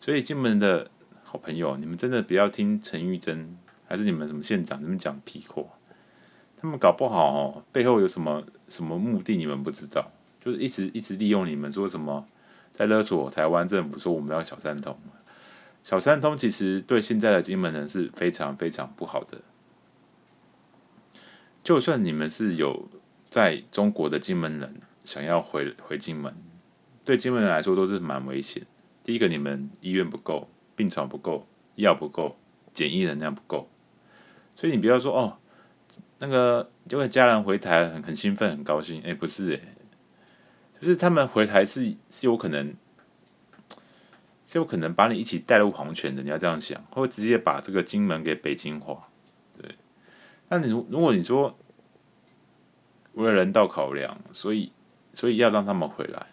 [0.00, 0.90] 所以金门的
[1.22, 5.64] 好朋友，你们真的不要听陈玉珍，还是你们什么县长，你们讲屁话。
[6.56, 10.10] 他们搞不好哦，背后有什么什么目的，你们不知道，
[10.40, 12.26] 就是一直一直利用你们，说什么
[12.70, 14.98] 在勒索台湾政府，说我们要小三通。
[15.82, 19.38] 小三通其实对现在的金门人是非常非常不好的。
[21.64, 22.88] 就算你们是有
[23.30, 26.32] 在中国的金门人，想要回回金门，
[27.06, 28.64] 对金门人来说都是蛮危险。
[29.02, 32.36] 第一个，你们医院不够，病床不够，药不够，
[32.74, 33.68] 检疫能量不够，
[34.54, 35.38] 所以你不要说哦，
[36.18, 39.60] 那个就会家人回台很很兴奋很高兴，哎，不是哎，
[40.78, 42.74] 就是他们回台是是有可能，
[44.44, 49.08] 是有可能把你一起带入黄泉的，你要这样想，会直接把这个金门给北京化，
[50.48, 51.58] 那你如如果你说
[53.14, 54.72] 为了人道考量，所以
[55.12, 56.26] 所以要让他们回来。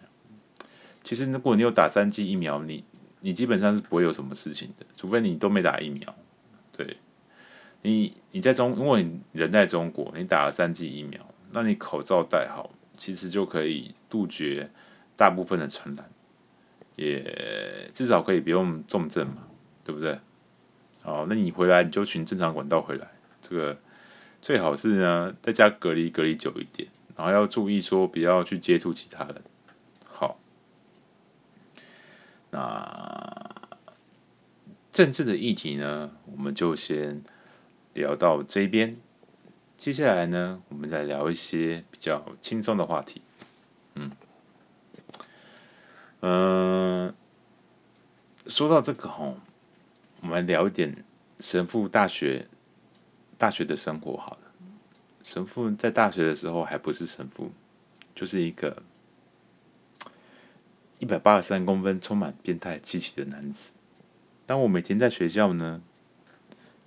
[1.02, 2.84] 其实，如果你有打三剂疫苗，你
[3.20, 6.14] 你基本上是不会有什么事情的，除非你都没打疫苗。
[6.70, 6.96] 对，
[7.82, 11.20] 你你在中，如果你人在中国，你打了三剂疫苗，
[11.50, 14.70] 那你口罩戴好，其实就可以杜绝
[15.16, 16.08] 大部分的传染，
[16.94, 19.48] 也至少可以不用重症嘛，
[19.82, 20.18] 对不对？
[21.02, 23.76] 好，那你回来你就循正常管道回来，这个
[24.42, 29.40] 最好是呢，在家隔离隔离久一点，然后要注意说不要去接触其他人。
[30.04, 30.36] 好
[32.50, 33.50] 那
[34.92, 37.22] 政治的议题呢，我们就先
[37.94, 38.96] 聊到这边。
[39.76, 43.22] 接下来呢，我们再聊一些比较轻松的话题。
[43.94, 44.10] 嗯，
[46.20, 47.14] 嗯、
[48.48, 49.38] 说到这个吼，
[50.20, 51.04] 我们聊一点
[51.38, 52.48] 神父大学
[53.42, 54.52] 大学的生活好了。
[55.24, 57.50] 神父在大学的时候还不是神父，
[58.14, 58.84] 就是一个。
[61.00, 63.72] 一百八十三公分，充满变态气息的男子。
[64.46, 65.82] 当我每天在学校呢，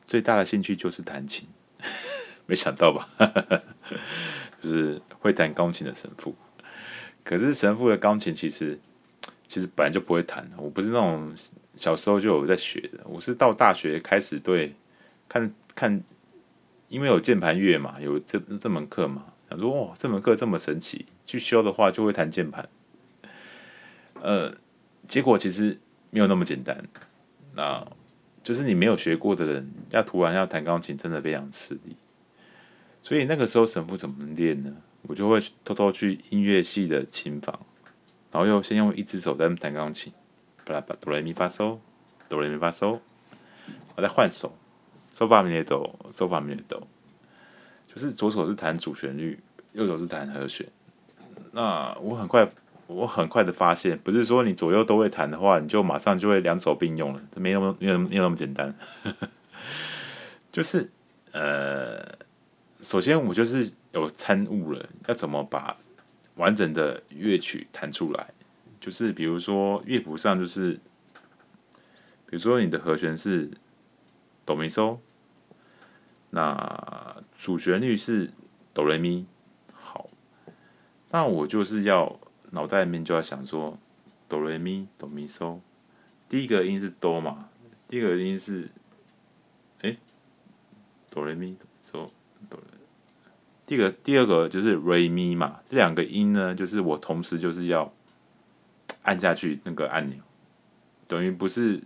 [0.07, 1.45] 最大的兴趣就是弹琴。
[2.47, 3.09] 没想到吧？
[4.63, 6.33] 就是会弹钢琴的神父。
[7.25, 8.79] 可是神父的钢琴其实
[9.49, 10.49] 其实本来就不会弹。
[10.55, 11.35] 我不是那种
[11.75, 14.73] 小时候就有在学的，我是到大学开始对
[15.27, 16.01] 看看，
[16.87, 22.67] 因为有键盘乐嘛，有这这门课嘛，想说哦，这门课这么神奇，去修的话就会弹键盘。
[24.21, 24.55] 呃，
[25.07, 25.79] 结果其实
[26.11, 26.83] 没有那么简单，
[27.53, 27.85] 那
[28.41, 31.95] 就是你没有学过的人，要突然要弹钢琴，真的非常吃力。
[33.03, 34.75] 所以那个时候神父怎么练呢？
[35.03, 37.59] 我就会偷偷去音乐系的琴房，
[38.31, 40.11] 然后又先用一只手在弹钢琴，
[40.63, 41.77] 巴拉巴哆来咪发嗦，
[42.27, 42.99] 哆来咪发嗦，
[43.95, 44.57] 我再换手，
[45.15, 46.85] 嗦发咪来哆，嗦发咪来哆，
[47.87, 49.39] 就是左手是弹主旋律，
[49.71, 50.67] 右手是弹和弦。
[51.51, 52.47] 那我很快。
[52.87, 58.71] 我很快的发现，不是说你左右都会弹的话，你就马上就会两手并用了，这没那么没有没有那么简单。
[60.53, 60.87] 就是
[61.31, 62.15] 呃，
[62.83, 65.75] 首先我就是有参悟了，要怎么把
[66.35, 68.29] 完整的乐曲弹出来。
[68.79, 70.73] 就是比如说乐谱上就是，
[72.27, 73.49] 比如说你的和弦是
[74.45, 74.95] 哆咪嗦，
[76.35, 78.29] 那主旋律是
[78.73, 79.25] 哆来咪，
[79.73, 80.09] 好，
[81.09, 82.19] 那我就是要。
[82.51, 83.77] 脑袋里面就要想说，
[84.29, 85.59] 哆来咪哆咪嗦，
[86.29, 87.49] 第一个音是哆嘛，
[87.85, 88.69] 第一个音是，
[89.81, 89.97] 哎，
[91.09, 92.09] 哆来咪哆嗦
[92.49, 92.77] 哆来，
[93.65, 97.91] 第一个第二个就是瑞咪嘛，这两个音呢，就是我同时就是要
[99.01, 100.17] 按下去那个按钮，
[101.07, 101.83] 等于不是，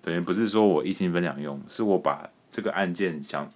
[0.00, 3.50] 等于不是说我一心分两用，是我把这个按键想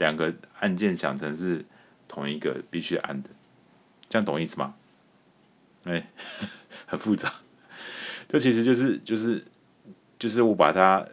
[0.00, 1.62] 两个按键想成是
[2.08, 3.28] 同一个必须按的，
[4.08, 4.74] 这样懂意思吗？
[5.84, 6.10] 哎、
[6.86, 7.34] 很复杂，
[8.26, 9.44] 这其实就是就是
[10.18, 11.06] 就是我把它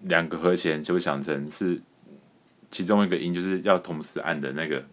[0.00, 1.80] 两个和弦就想成是
[2.70, 4.84] 其中一个音，就是要同时按的那个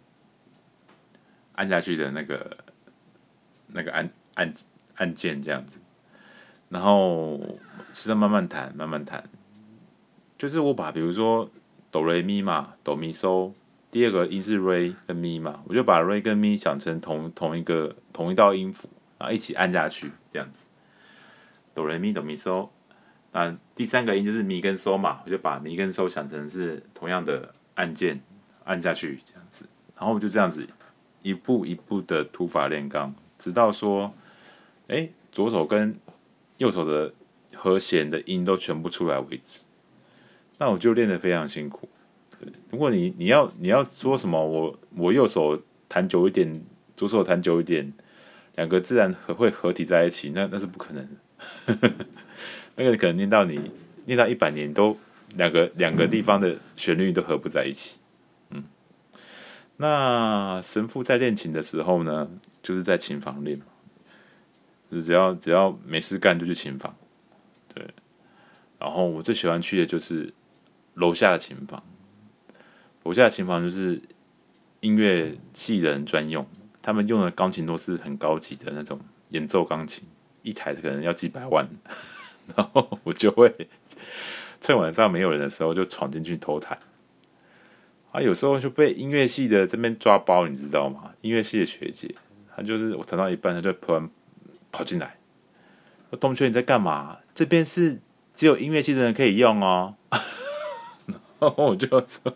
[1.55, 2.57] 按下去的那个
[3.67, 4.53] 那个按按
[4.95, 5.81] 按键这样子。
[6.69, 7.37] 然后
[7.93, 9.21] 就在慢慢弹，慢慢弹，
[10.37, 11.51] 就是我把比如说
[11.91, 13.51] 哆来咪嘛，哆咪嗦，
[13.91, 20.69] 第二个音是瑞跟咪嘛，我就把瑞跟咪想成同同一个同一道音符，然后一起按下去，这样子，
[21.75, 22.69] 哆来咪哆咪嗦。
[23.33, 28.21] 那第三个音就是咪跟嗦嘛，我就把咪跟嗦想成是同样的按键
[28.63, 30.65] 按下去，这样子，然后我就这样子
[31.21, 34.13] 一步一步的土法炼钢，直到说，
[34.87, 35.97] 哎，左手跟
[36.57, 37.13] 右手的
[37.53, 39.65] 和弦的音都全部出来为止，
[40.61, 41.89] 那我就练得非常辛苦。
[42.69, 46.63] 如果你你要你要说什么，我我右手弹久一点，
[46.95, 47.91] 左手弹久一点，
[48.57, 51.89] 两个自然合会合体在一起，那那是不可能的。
[52.77, 53.59] 那个可能练到你
[54.05, 54.95] 练到一百年都
[55.35, 57.99] 两个两个地方的旋律都合不在一起。
[58.51, 58.63] 嗯，
[59.77, 62.29] 那神父在练琴的时候呢，
[62.61, 63.59] 就是在琴房练。
[64.91, 66.95] 就只要只要没事干就去琴房，
[67.73, 67.83] 对。
[68.77, 70.31] 然后我最喜欢去的就是
[70.93, 71.83] 楼下的琴房，
[73.03, 74.01] 楼下的琴房就是
[74.79, 76.47] 音乐系的人专用，
[76.81, 78.99] 他们用的钢琴都是很高级的那种
[79.29, 80.03] 演奏钢琴，
[80.41, 81.67] 一台可能要几百万。
[82.55, 83.69] 然后我就会
[84.59, 86.77] 趁晚上没有人的时候就闯进去偷弹，
[88.11, 91.13] 啊，有时候就被音乐系的这边抓包，你知道吗？
[91.21, 92.13] 音乐系的学姐，
[92.55, 94.09] 她就是我弹到一半，她就突然。
[94.73, 95.17] 跑进来，
[96.09, 97.19] 说：“同学，你在干嘛？
[97.35, 97.99] 这边是
[98.33, 99.95] 只有音乐系的人可以用哦。”
[101.49, 102.35] 后我就说：“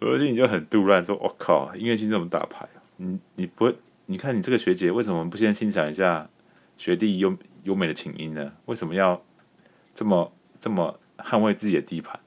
[0.00, 3.74] 我心里就很杜乱，说：‘我靠，音乐系这么大牌，你你不会？
[4.06, 6.28] 你看你这个学姐为什么不先欣赏一下
[6.76, 8.52] 学弟优优美的琴音呢？
[8.66, 9.22] 为什么要
[9.94, 12.20] 这么这么捍卫自己的地盘？’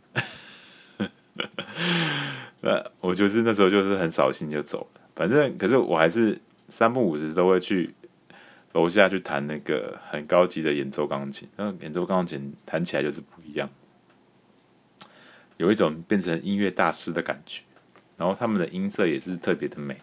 [2.61, 5.01] 那我就是那时候就是很扫兴就走了。
[5.15, 7.93] 反正可是我还是三不五时都会去。”
[8.73, 13.69] 楼下去弹那个很高级的演奏钢琴，那演奏钢琴弹起来就是不一样，
[15.57, 17.61] 有一种变成音乐大师的感觉。
[18.17, 19.99] 然后他们的音色也是特别的美。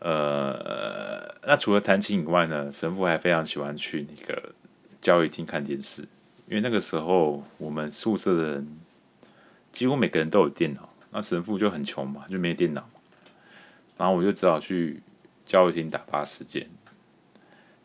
[0.00, 4.54] 呃，那除了弹琴以外呢，神父还非常喜欢去那个
[5.00, 6.02] 教育厅看电视，
[6.48, 8.78] 因为那个时候我们宿舍的人
[9.72, 12.88] 几乎每个人都有电脑，那神父就很穷嘛，就没电脑，
[13.96, 15.02] 然后我就只好去。
[15.46, 16.68] 教育厅打发时间。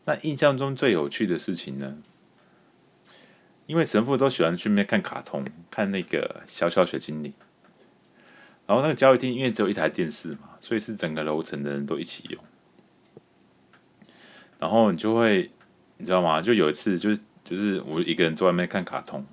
[0.06, 2.00] 那印象中最有趣的事情呢？
[3.72, 7.34] 因为神父都喜欢去那边看卡通，看那个小小雪精灵。
[8.68, 12.44] 然后那个教育厅因为只有一台电视嘛，所以是整个楼层的人都一起用。
[14.60, 15.50] 然后你就会，
[15.96, 16.42] 你知道吗？
[16.42, 19.26] 就有一次，就是就是我一个人坐外面看卡通，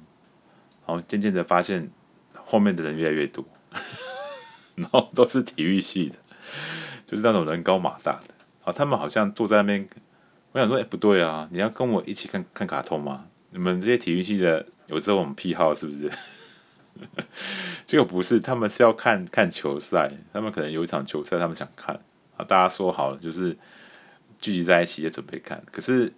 [0.86, 1.90] 然后渐渐的发现
[2.36, 3.44] 后面的人越来越多，
[4.76, 6.14] 然后都是体育系的。
[7.04, 9.88] 就是那种人高马大的，啊，他们好像坐在那边。
[10.52, 13.26] 我想说，哎、不对啊，你要跟我一起看看卡通吗？
[13.50, 16.10] 你们这些体育系的有这种癖好是不是？
[17.86, 20.10] 结果不是，他们是要看看球赛。
[20.32, 21.94] 他们可能有一场球赛，他们想看
[22.36, 23.56] 啊，大家说好了，就是
[24.40, 25.62] 聚集在一起也准备看。
[25.70, 26.12] 可是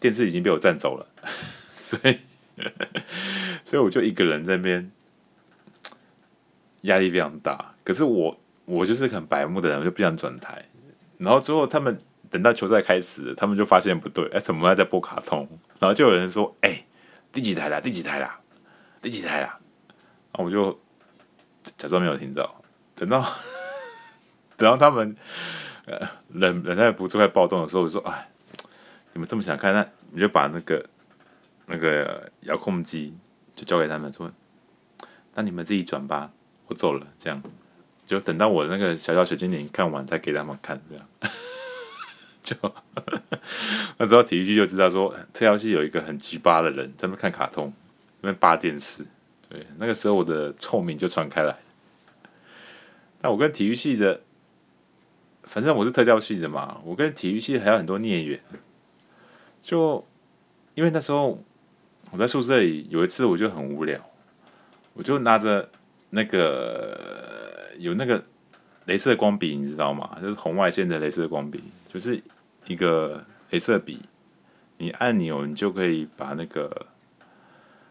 [0.00, 1.06] 电视已经被我占走了，
[1.72, 2.18] 所以
[3.64, 4.90] 所以我就一个人在那边，
[6.82, 7.74] 压力非常大。
[7.84, 8.40] 可是我。
[8.68, 10.60] 我就是很白目的人，我就不想转台。
[11.18, 11.96] 然后最后他们
[12.30, 15.48] 等到球赛开始，他们就发现不对，哎，怎么还在播卡通？
[15.78, 16.84] 然后就有人说：“哎，
[17.32, 17.80] 第几台啦？
[17.80, 18.40] 第几台啦？
[19.00, 19.58] 第几台啦？”
[20.32, 20.78] 然后我就
[21.76, 22.62] 假装没有听到。
[22.94, 23.20] 等到
[24.56, 25.16] 等到他们
[25.86, 28.28] 呃人人在不住在暴动的时候，我说：“哎，
[29.12, 30.84] 你们这么想看，那你就把那个
[31.66, 33.16] 那个遥控机
[33.54, 34.30] 就交给他们，说，
[35.34, 36.30] 那你们自己转吧，
[36.66, 37.42] 我走了。”这样。
[38.06, 41.04] 就等到我的那个小小水精灵看完，再给他们看，这样。
[42.46, 42.54] 就
[43.98, 47.72] 那时候体育系就知道说，特教系有一个很鸡巴的人在那看卡通，
[48.22, 49.04] 在那扒电视。
[49.48, 51.56] 对，那个时候我的臭名就传开来。
[53.20, 54.20] 那我跟体育系的，
[55.42, 58.40] 反正我是特教系的嘛，我跟体育系还有很多孽缘。
[59.60, 60.06] 就
[60.74, 61.42] 因为那时候
[62.12, 64.00] 我在宿舍里，有一次我就很无聊，
[64.94, 65.68] 我就拿着
[66.10, 67.34] 那个。
[67.78, 68.24] 有那个
[68.86, 70.16] 镭射光笔，你知道吗？
[70.22, 72.18] 就是红外线的镭射光笔，就是
[72.66, 74.02] 一个黑色笔，
[74.78, 76.86] 你按钮，你就可以把那个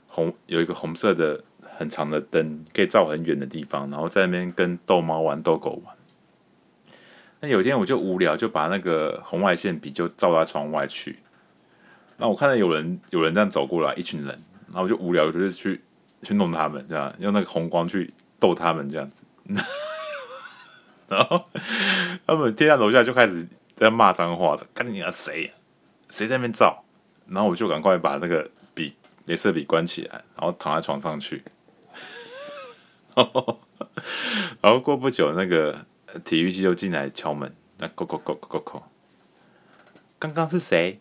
[0.08, 5.96] 红有一个红色的很长的灯，可以照很远的地方，然后在那边跟逗猫玩、逗狗玩。
[7.42, 11.20] 那有一天我就无聊，就把那个红外线笔就照到窗外去。
[12.18, 15.82] 那我看到有人有人这样走过来，一群人，然后我就无聊，就是去
[16.22, 19.24] 去弄他们，这样用那个红光去逗他们这样子。
[21.08, 21.46] 然后
[22.26, 23.46] 他们贴在楼下就开始
[23.76, 25.54] 在骂脏话，赶紧啊谁
[26.10, 26.84] 谁在那边照？
[27.28, 28.96] 然后我就赶快把那个笔
[29.28, 31.44] 镭射笔关起来，然后躺在床上去。
[34.62, 35.86] 然后过不久，那个
[36.24, 38.82] 体育系就进来敲门，那叩叩叩叩叩。
[40.18, 41.00] 刚刚是谁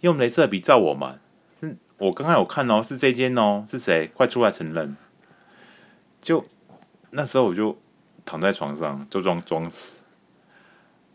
[0.00, 1.18] 用镭射笔照我吗？
[1.60, 4.08] 是我刚刚有看哦，是这间哦，是谁？
[4.14, 4.96] 快出来承认！
[6.20, 6.44] 就
[7.10, 7.78] 那时候我就。
[8.28, 10.02] 躺在床上就装装死，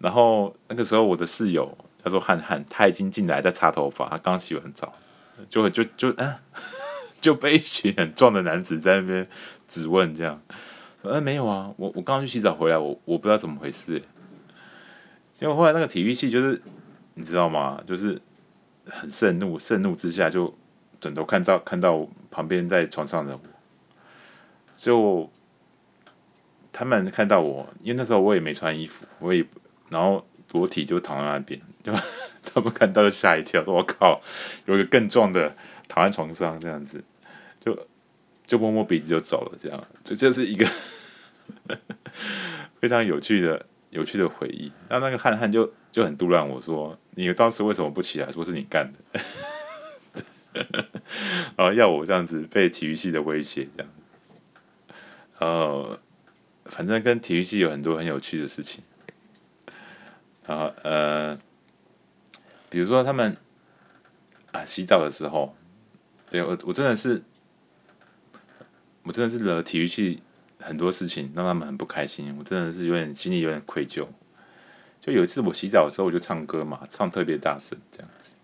[0.01, 4.93] 然后那个时候我的室友叫做汉汉，他已经进来在擦头发，他刚洗完澡，
[5.49, 6.41] 就就就嗯、啊，
[7.21, 9.27] 就被一群很壮的男子在那边
[9.67, 10.41] 质问这样，
[11.01, 14.01] 说、啊、没有啊，我我刚刚去洗澡回来，我我不知道怎么回事，
[15.33, 16.61] 结果后来那个体育系就是
[17.13, 17.81] 你知道吗？
[17.87, 18.19] 就是
[18.85, 20.53] 很盛怒，盛怒之下就
[20.99, 23.41] 转头看到看到旁边在床上的我，
[24.77, 25.31] 就。
[26.73, 29.45] 他们看到我，因为那时候我也没穿衣服，我也
[29.91, 31.91] 然后裸体就躺在那边，就
[32.43, 34.21] 他们看到就吓一跳，说我靠，
[34.65, 35.53] 有一个更壮的
[35.89, 37.03] 躺在床上这样子，
[37.59, 37.87] 就
[38.47, 40.65] 就摸摸鼻子就走了，这样，这就是一个
[42.79, 44.71] 非常有趣的有趣的回忆。
[44.87, 48.31] 那那个汉汉就就很杜乱我说，你当时为什么不起来？
[48.31, 49.21] 说是你干的，
[51.57, 53.91] 然后要我这样子被体育系的威胁这样，
[55.39, 55.99] 呃。
[56.65, 58.81] 反正跟体育系有很多很有趣的事情，
[60.51, 61.39] 然后呃，
[62.69, 63.37] 比如说他们
[64.51, 65.55] 啊洗澡的时候，
[66.29, 67.23] 对我我真的是，
[69.03, 70.21] 我真的是惹体育系
[70.59, 74.05] 很多事情，让他们很不开心，我真的是有点心里有点愧疚。
[74.99, 78.35] 就有一次我洗澡的时候，我就唱歌嘛，唱特别大声这样子，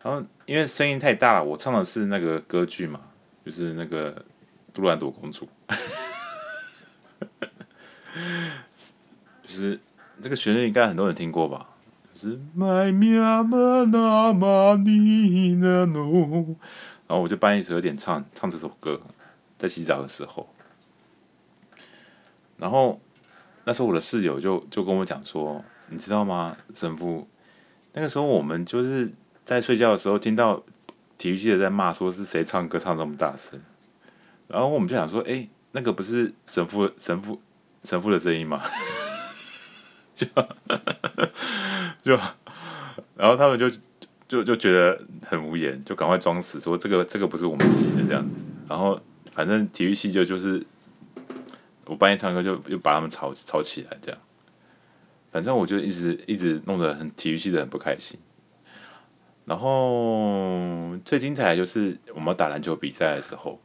[0.00, 3.00] 然后因为声音太大了，我唱的是那个歌剧嘛，
[3.44, 4.24] 就是那个
[4.72, 5.48] 杜兰朵公主。
[9.42, 9.80] 就是
[10.22, 11.68] 这个旋律应该很多人听过吧？
[12.12, 16.56] 就是麦咪啊嘛那嘛尼那侬，
[17.06, 19.00] 然后我就半夜有点唱唱这首歌，
[19.56, 20.48] 在洗澡的时候。
[22.56, 23.00] 然后
[23.64, 27.28] 那时候我的室友就就跟我讲说，你知道吗，神父？
[27.92, 29.12] 那个时候我们就是
[29.44, 30.62] 在睡觉的时候听到
[31.16, 33.60] 体育系的在骂，说是谁唱歌唱这么大声？
[34.48, 37.40] 然后我们就想说，哎，那个不是神父神父。
[37.84, 38.60] 神父的声音吗，
[40.18, 40.26] 就
[42.16, 42.16] 就，
[43.16, 43.70] 然后他们就
[44.26, 48.40] 就就觉得很无言，就赶快装死，说这个这个不是我们系的这样子。
[48.68, 49.00] 然后
[49.30, 50.60] 反正体育系就就是
[51.86, 54.20] 我半夜唱歌就又把他们吵吵起来这样。
[55.30, 58.18] 反正我就一直一直弄得很体育系的很不开心。
[59.44, 63.60] 然后最精彩的就是我们打篮球比赛的时候，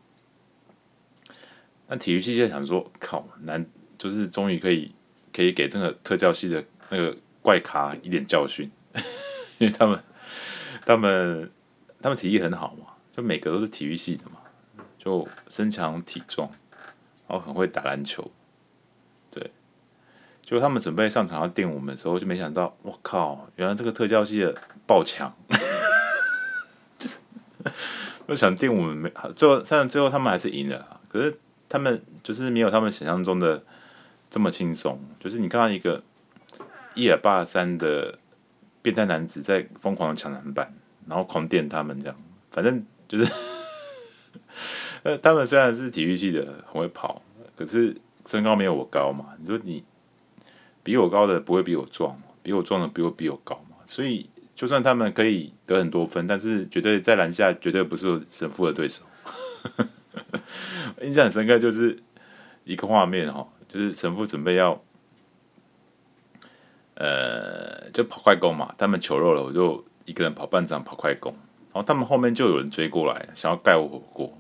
[1.87, 3.65] 那体育系就想说靠难。
[3.95, 4.93] 就是终于可以
[5.34, 8.71] 可以给这个特教系的那个怪咖一点教训，
[9.57, 9.99] 因为他们
[10.86, 11.51] 他们
[12.01, 14.38] 他们体力很好嘛，就每个都是体育系的嘛，
[14.99, 16.49] 就身强体壮，
[17.27, 18.31] 然后很会打篮球，
[19.31, 19.51] 对，
[20.43, 24.55] 就他们准备上场要电我们的时候，就没想到，我靠，原来这个特教系的
[24.86, 25.36] 爆强，
[26.99, 27.19] 就是
[28.27, 33.63] 我想电我们没，最后虽然最后他们还是赢了，可是他们就是没有他们想象中的。
[34.34, 36.01] 这么轻松，就是你看到一个
[36.95, 38.17] 一百八三的
[38.81, 40.73] 变态男子在疯狂的抢篮板，
[41.07, 42.17] 然后狂电他们这样，
[42.49, 43.31] 反正就是，
[45.21, 47.21] 他们虽然是体育系的，很会跑，
[47.55, 49.36] 可是身高没有我高嘛。
[49.39, 49.84] 你说你
[50.81, 53.77] 比我高的不会比我壮，比我壮的比我比我高嘛。
[53.86, 59.03] 所以就算他们可以得很多分，但是绝对在篮下绝对不是神父的对手。
[61.03, 62.01] 印象很深刻，就是
[62.63, 63.47] 一个画面哈。
[63.74, 64.80] 就是神父准备要，
[66.93, 68.76] 呃，就跑快攻嘛。
[68.78, 71.34] 他们球肉了，我就一个人跑半场跑快攻。
[71.34, 74.32] 然后他们后面就有人追过来，想要盖我火锅。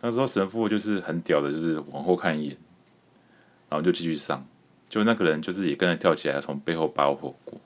[0.00, 2.56] 那时候神父就是很屌的，就是往后看一眼，
[3.68, 4.44] 然后就继续上。
[4.88, 7.60] 就那个人就是也跟着跳起来，从背后扒我火锅。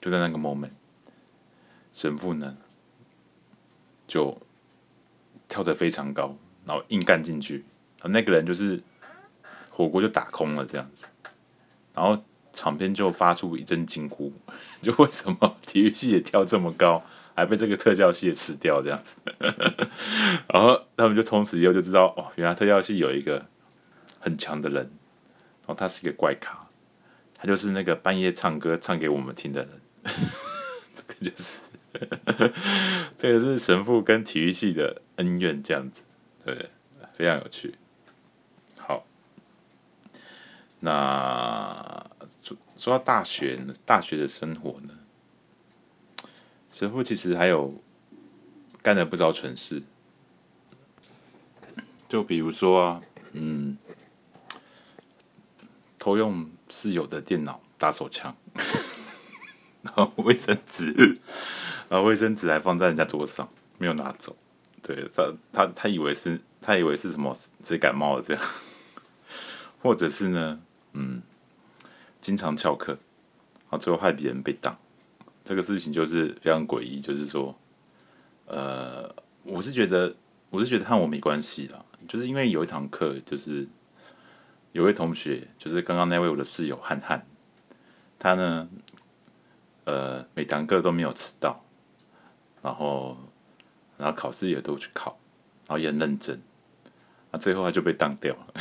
[0.00, 0.70] 就在那个 moment，
[1.92, 2.56] 神父呢
[4.06, 4.40] 就
[5.48, 7.56] 跳得非常高，然后硬干进去。
[7.98, 8.80] 然后那个人就是。
[9.76, 11.04] 火锅就打空了，这样子，
[11.92, 14.32] 然后场边就发出一阵惊呼，
[14.80, 17.04] 就为什么体育系也跳这么高，
[17.34, 19.18] 还被这个特教系也吃掉这样子？
[20.48, 23.44] 然后他们就从此以后就知道，哦，原来特教系有一个
[24.18, 26.66] 很强的人，然后他是一个怪咖，
[27.34, 29.80] 他就是那个半夜唱歌唱给我们听的人。
[30.94, 31.60] 这个就是，
[33.18, 36.04] 这个是神父跟体育系的恩怨这样子，
[36.42, 36.70] 对，
[37.18, 37.74] 非常有趣。
[40.86, 42.06] 那
[42.44, 44.94] 说说到大学呢，大学的生活呢，
[46.70, 47.82] 神父其实还有
[48.82, 49.82] 干的不少蠢事，
[52.08, 53.76] 就比如说啊，嗯，
[55.98, 58.36] 偷用室友的电脑打手枪，
[59.82, 61.18] 然后卫生纸，
[61.88, 64.36] 然后卫生纸还放在人家桌上，没有拿走，
[64.84, 68.42] 对他，他他以为是，他以为是什么，谁感冒了这样，
[69.82, 70.60] 或者是呢？
[70.98, 71.20] 嗯，
[72.22, 72.98] 经常翘课，
[73.68, 74.78] 啊，最后害别人被挡，
[75.44, 76.98] 这个事情就是非常诡异。
[76.98, 77.54] 就是说，
[78.46, 80.16] 呃，我是觉得，
[80.48, 83.68] 我是觉得和我没关系啦，就是因为有一堂课，就是
[84.72, 87.26] 有位同学，就是刚刚那位我的室友汉汉，
[88.18, 88.66] 他呢，
[89.84, 91.62] 呃，每堂课都没有迟到，
[92.62, 93.18] 然后，
[93.98, 95.18] 然后考试也都去考，
[95.66, 96.40] 然后也很认真，
[97.30, 98.54] 那最后他就被当掉了。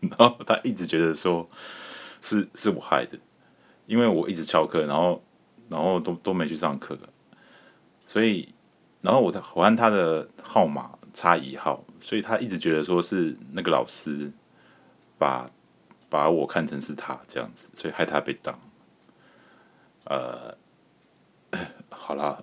[0.00, 1.48] 然后他一直觉得说
[2.20, 3.18] 是，是我害的，
[3.86, 5.22] 因为我一直翘课，然后
[5.68, 6.96] 然后都都没去上课，
[8.06, 8.54] 所以
[9.00, 14.30] 然后我的我按他的号码差一号，所以他一直觉得说是那个老师
[15.18, 15.50] 把
[16.08, 18.56] 把我看成是他这样子，所以害他被当。
[20.04, 20.56] 呃，
[21.90, 22.40] 好啦，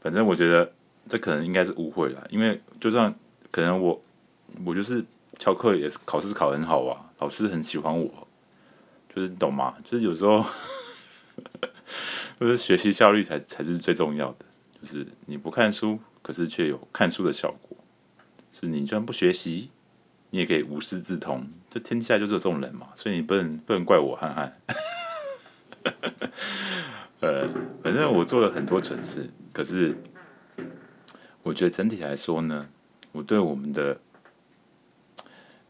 [0.00, 0.70] 反正我觉得
[1.08, 3.14] 这可能应该是误会了，因为就算
[3.50, 4.02] 可能我
[4.66, 5.02] 我就是。
[5.38, 8.26] 翘课也是考试考很好啊，老师很喜欢我，
[9.14, 9.76] 就是你懂吗？
[9.84, 10.44] 就是有时候，
[12.40, 14.44] 就是学习效率才才是最重要的。
[14.82, 17.76] 就是你不看书，可是却有看书的效果。
[18.52, 19.70] 是你就算不学习，
[20.30, 21.48] 你也可以无师自通。
[21.70, 24.56] 这天下就是有这种人嘛，所以你不能不能怪我憨憨。
[27.20, 27.48] 呃，
[27.82, 29.96] 反正我做了很多蠢事，可是
[31.42, 32.68] 我觉得整体来说呢，
[33.12, 34.00] 我对我们的。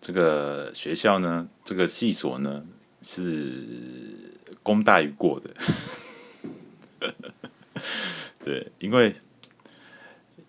[0.00, 2.64] 这个学校呢，这个系所呢，
[3.02, 3.64] 是
[4.62, 5.50] 功大于过的。
[8.42, 9.14] 对，因为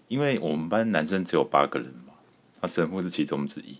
[0.07, 2.13] 因为我们班男生只有八个人嘛，
[2.61, 3.75] 那神父是其中之一。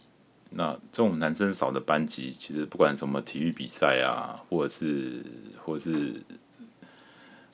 [0.51, 5.23] 那这种男生少的班级，其实不管什么体育比赛啊，或者是
[5.63, 6.15] 或者是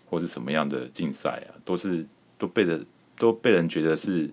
[0.10, 2.08] 或是什么样的竞赛啊，都是
[2.38, 2.86] 都被人
[3.18, 4.30] 都被人觉得是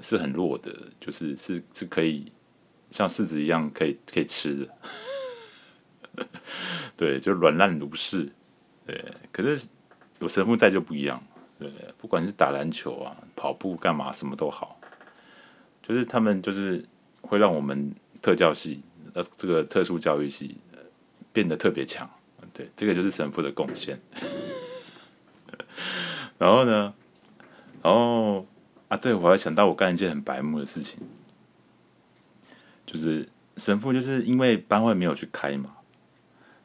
[0.00, 0.70] 是很弱的，
[1.00, 2.30] 就是是是可以。
[2.92, 4.68] 像柿子一样可以可以吃
[6.14, 6.14] 的，
[6.96, 8.30] 对，就软烂如柿，
[8.86, 9.02] 对。
[9.32, 9.66] 可是
[10.20, 11.20] 有神父在就不一样，
[11.58, 14.78] 对，不管是打篮球啊、跑步干嘛，什么都好，
[15.82, 16.84] 就是他们就是
[17.22, 18.82] 会让我们特教系
[19.14, 20.58] 呃这个特殊教育系
[21.32, 22.08] 变得特别强，
[22.52, 23.98] 对，这个就是神父的贡献。
[26.38, 26.92] 然后呢，
[27.82, 28.46] 然后
[28.88, 30.98] 啊，对，我还想到我干一件很白目的事情。
[32.92, 33.26] 就是
[33.56, 35.76] 神父，就是因为班会没有去开嘛，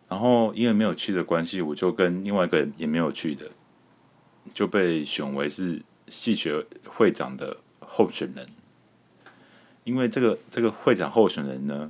[0.10, 3.50] 然后因为没有去的关系，我就跟另外一个人也没有去的，
[4.54, 8.46] 就被选为是戏学会长的候选人。
[9.86, 11.90] 因为这个这个会长候选人呢，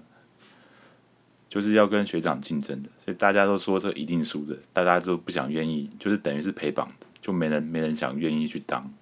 [1.49, 8.93] 就是要跟学长竞争的，所以大家都说这一定输的，大家都不想愿意，就是等于是陪绑的，就没人没人想愿意去当，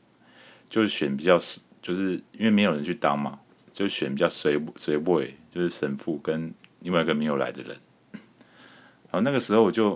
[0.69, 1.37] 就是选比较，
[1.81, 3.37] 就是因为没有人去当嘛。
[3.75, 7.77] 就选比较随随位，就是神父跟另外一个没有来的人。
[8.13, 9.89] 然后那个时候我就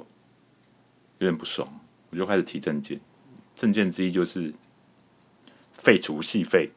[1.19, 2.99] 有点不爽，我就开始提政见。
[3.55, 4.53] 政见之一就是
[5.71, 6.71] 废除戏费。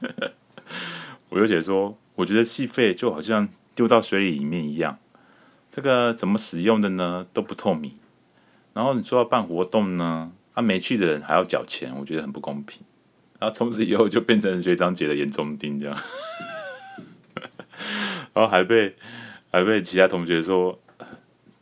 [1.28, 4.98] 我就写说，我觉得戏费就好像丢到水里面一样，
[5.70, 7.26] 这个怎么使用的呢？
[7.34, 7.98] 都不透明。
[8.72, 12.80] 然后你说要办活动呢，啊、没去的人还要缴钱，我觉得很不公平。
[13.38, 15.96] 然后从此以后就变成学长姐的眼中钉这样，
[18.34, 18.96] 然后还被
[19.52, 20.78] 还被其他同学说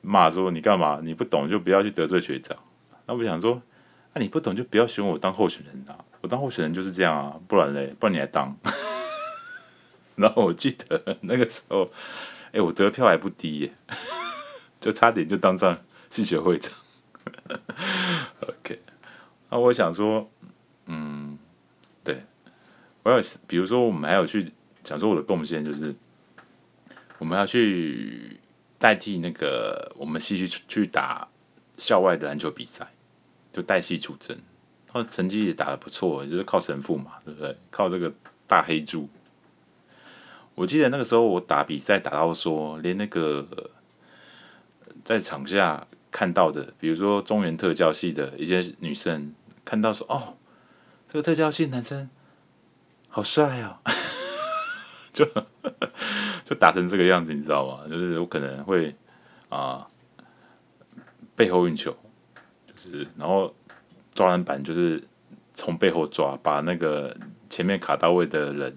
[0.01, 1.01] 骂说，你干嘛？
[1.03, 2.57] 你不懂就不要去得罪学长。
[3.07, 3.61] 那我想说，
[4.14, 6.03] 那、啊、你不懂就不要选我当候选人啊！
[6.22, 8.57] 我当候选人就是这样啊，不然嘞，不然你来当。
[10.16, 11.91] 然后我记得那个时候，
[12.53, 13.72] 哎，我得票还不低耶，
[14.81, 16.72] 就差点就当上系学会长。
[18.41, 18.81] OK，
[19.51, 20.31] 那我想说，
[20.87, 21.16] 嗯。
[22.07, 22.23] 对，
[23.03, 24.53] 我要比如说，我们还有去
[24.85, 25.93] 讲说我的贡献就是，
[27.19, 28.39] 我们要去
[28.79, 31.27] 代替那个我们系去去打
[31.77, 32.87] 校外的篮球比赛，
[33.53, 34.37] 就代系出征，
[34.87, 37.57] 然后成绩也打得不错，就是靠神父嘛，对不对？
[37.73, 38.13] 靠这个
[38.47, 39.09] 大黑猪。
[40.55, 43.45] 我记得那个时候我打比赛打到说，连那个
[45.05, 49.35] 在场下看到的，比如说中原特教系的一些女生
[49.65, 50.37] 看到说，哦，
[51.17, 52.11] 这个特教系男生
[53.09, 53.79] 好帅哦。
[55.14, 55.25] 就
[56.45, 57.89] 就打成这个样子，你知道吗？
[57.89, 58.95] 就是有可能会
[59.49, 59.89] 啊、
[61.35, 61.91] 背后运球，
[62.67, 63.55] 就是然后
[64.14, 65.03] 抓篮板，就是
[65.55, 67.17] 从背后抓，把那个
[67.49, 68.77] 前面卡到位的人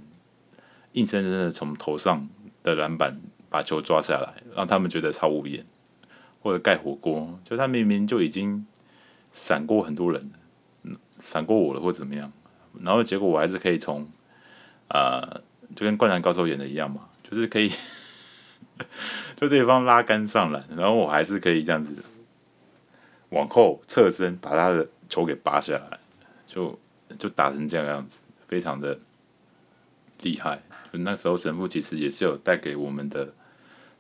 [0.94, 2.30] 硬生生的从头上
[2.64, 3.20] 的篮板
[3.50, 5.66] 把球抓下来，让他们觉得超无言，
[6.42, 8.66] 或者盖火锅，就他明明就已经
[9.34, 10.49] 闪过很多人，嗯，
[11.20, 12.32] 闪过我了或怎么样，
[12.82, 14.08] 然后结果我还是可以从
[14.88, 15.20] 啊。
[15.22, 15.42] 呃
[15.76, 17.72] 就跟灌篮高手演的一样嘛，就是可以，
[19.38, 21.96] 就对方拉杆上篮，然后我还是可以这样子
[23.30, 26.00] 往后侧身把他的球给拔下来，
[26.48, 26.78] 就
[27.20, 28.98] 就打成这样样子，非常的
[30.24, 30.60] 厉害。
[30.92, 33.32] 那时候神父其实也是有带给我们的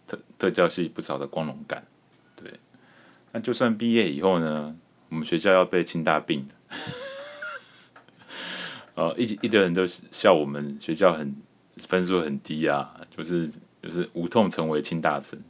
[0.08, 1.86] 特特教系不少的光荣感。
[2.36, 2.52] 对，
[3.32, 4.76] 那就算毕业以后呢，
[5.10, 6.50] 我们学校要被清大并，
[8.96, 11.36] 呃， 一一堆人都笑我们学校很。
[11.88, 13.48] 分数很低啊，就是
[13.82, 15.42] 就是无痛成为清大神。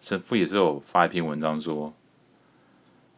[0.00, 1.92] 神父也是有发一篇文章说，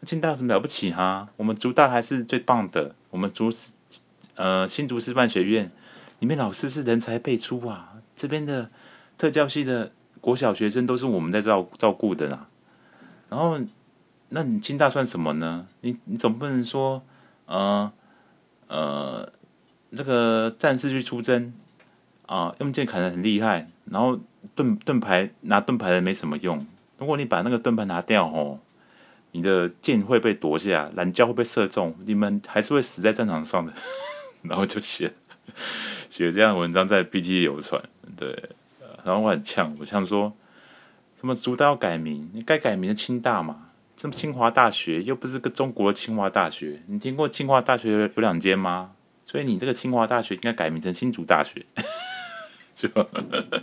[0.05, 1.29] 清大有什么了不起哈？
[1.37, 2.97] 我们竹大还是最棒的。
[3.11, 3.53] 我们竹
[4.35, 5.71] 呃新竹师范学院
[6.19, 8.69] 里面老师是人才辈出啊，这边的
[9.17, 12.49] 特教系的国小学生都是我们在照照顾的啦。
[13.29, 13.61] 然后，
[14.31, 15.69] 那你清大算什么呢？
[15.83, 17.01] 你你总不能说
[17.47, 17.93] 呃
[18.69, 19.33] 呃
[19.93, 21.53] 这个战士去出征。
[22.27, 24.19] 啊，用剑砍得很厉害，然后
[24.55, 26.67] 盾盾牌拿盾牌的没什么用。
[26.97, 28.59] 如果你把那个盾牌拿掉哦，
[29.33, 33.75] 你的剑会被夺下，蓝胶会被射中，你们还是会死在战场上的。
[34.41, 35.13] 然后就写
[36.09, 37.83] 写这样的文章在 PT 流传，
[38.17, 38.51] 对。
[39.05, 40.33] 然后我很呛，我呛说，
[41.21, 42.31] 什么竹大要改名？
[42.33, 48.93] 你该改名的清大嘛，这么清华大学又不是个中国的清华大学，你听过清华大学有两间吗？
[49.25, 51.65] 所以你这个清华大学应该改名成新竹大学。
[52.75, 52.89] 就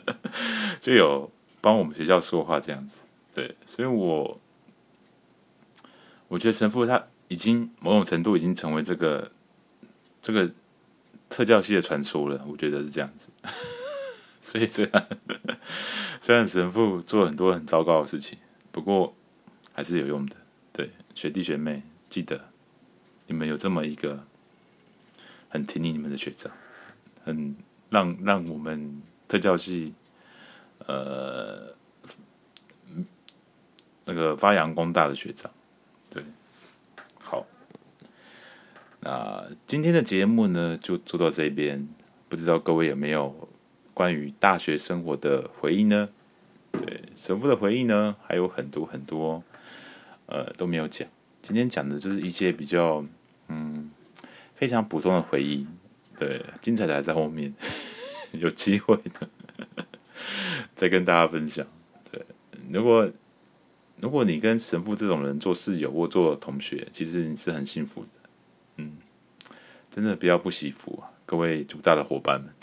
[0.79, 1.29] 就有
[1.59, 3.01] 帮我们学校说话这样子，
[3.35, 4.39] 对，所以我
[6.29, 9.29] 我觉得神父他已经某种程度已经成为这个
[10.21, 10.49] 这个
[11.29, 13.27] 特教系的传说了，我觉得是这样子。
[14.39, 15.07] 所以虽然
[16.21, 18.39] 虽然神父做了很多很糟糕的事情，
[18.71, 19.13] 不过
[19.73, 20.35] 还是有用的。
[20.73, 22.49] 对，学弟学妹，记得
[23.27, 24.25] 你们有这么一个
[25.49, 26.51] 很挺你你们的学长，
[27.23, 27.55] 很。
[27.91, 29.93] 让让我们特教系，
[30.87, 31.75] 呃，
[34.05, 35.51] 那个发扬光大的学长，
[36.09, 36.23] 对，
[37.19, 37.45] 好，
[39.01, 41.85] 那今天的节目呢就做到这边，
[42.29, 43.49] 不知道各位有没有
[43.93, 46.07] 关于大学生活的回忆呢？
[46.71, 49.43] 对，神父的回忆呢还有很多很多，
[50.31, 51.07] 呃都没有讲，
[51.41, 53.05] 今天讲的就是一些比较
[53.49, 53.91] 嗯
[54.55, 55.67] 非常普通的回忆。
[56.17, 57.53] 对，精彩的还在后面，
[58.31, 59.29] 有机会的
[60.73, 61.65] 再跟大家分享。
[62.11, 62.23] 对，
[62.71, 63.09] 如果
[63.99, 68.29] 如果你跟神父这种人做室友或做同学，其实你是很幸福的。
[68.77, 68.97] 嗯，
[69.89, 72.53] 真的不要不惜福啊，各位主大的伙伴们。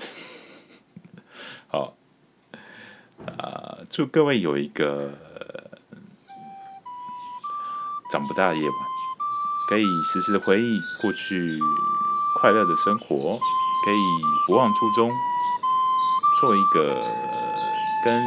[1.66, 1.97] 好，
[3.27, 5.12] 啊，祝各位有一个
[8.11, 8.79] 长不大的夜晚，
[9.69, 11.59] 可以时时回忆过去。
[12.41, 13.37] 快乐的生活，
[13.85, 13.97] 可以
[14.47, 15.11] 不忘初衷，
[16.41, 17.05] 做一个
[18.05, 18.23] 跟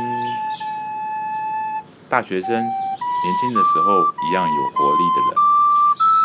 [2.10, 5.34] 大学生年轻的时候一样有活力的人。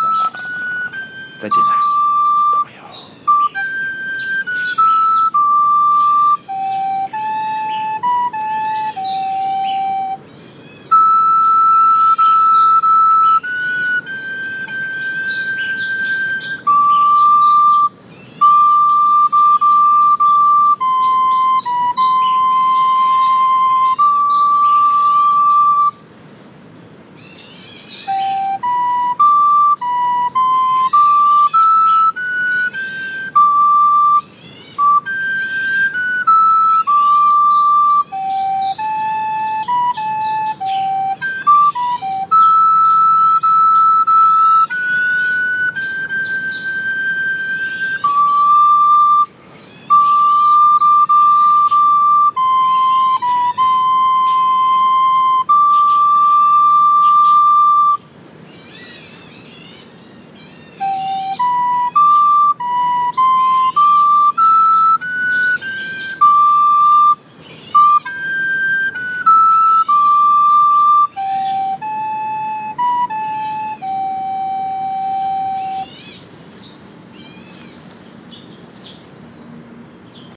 [0.02, 1.75] 那再见。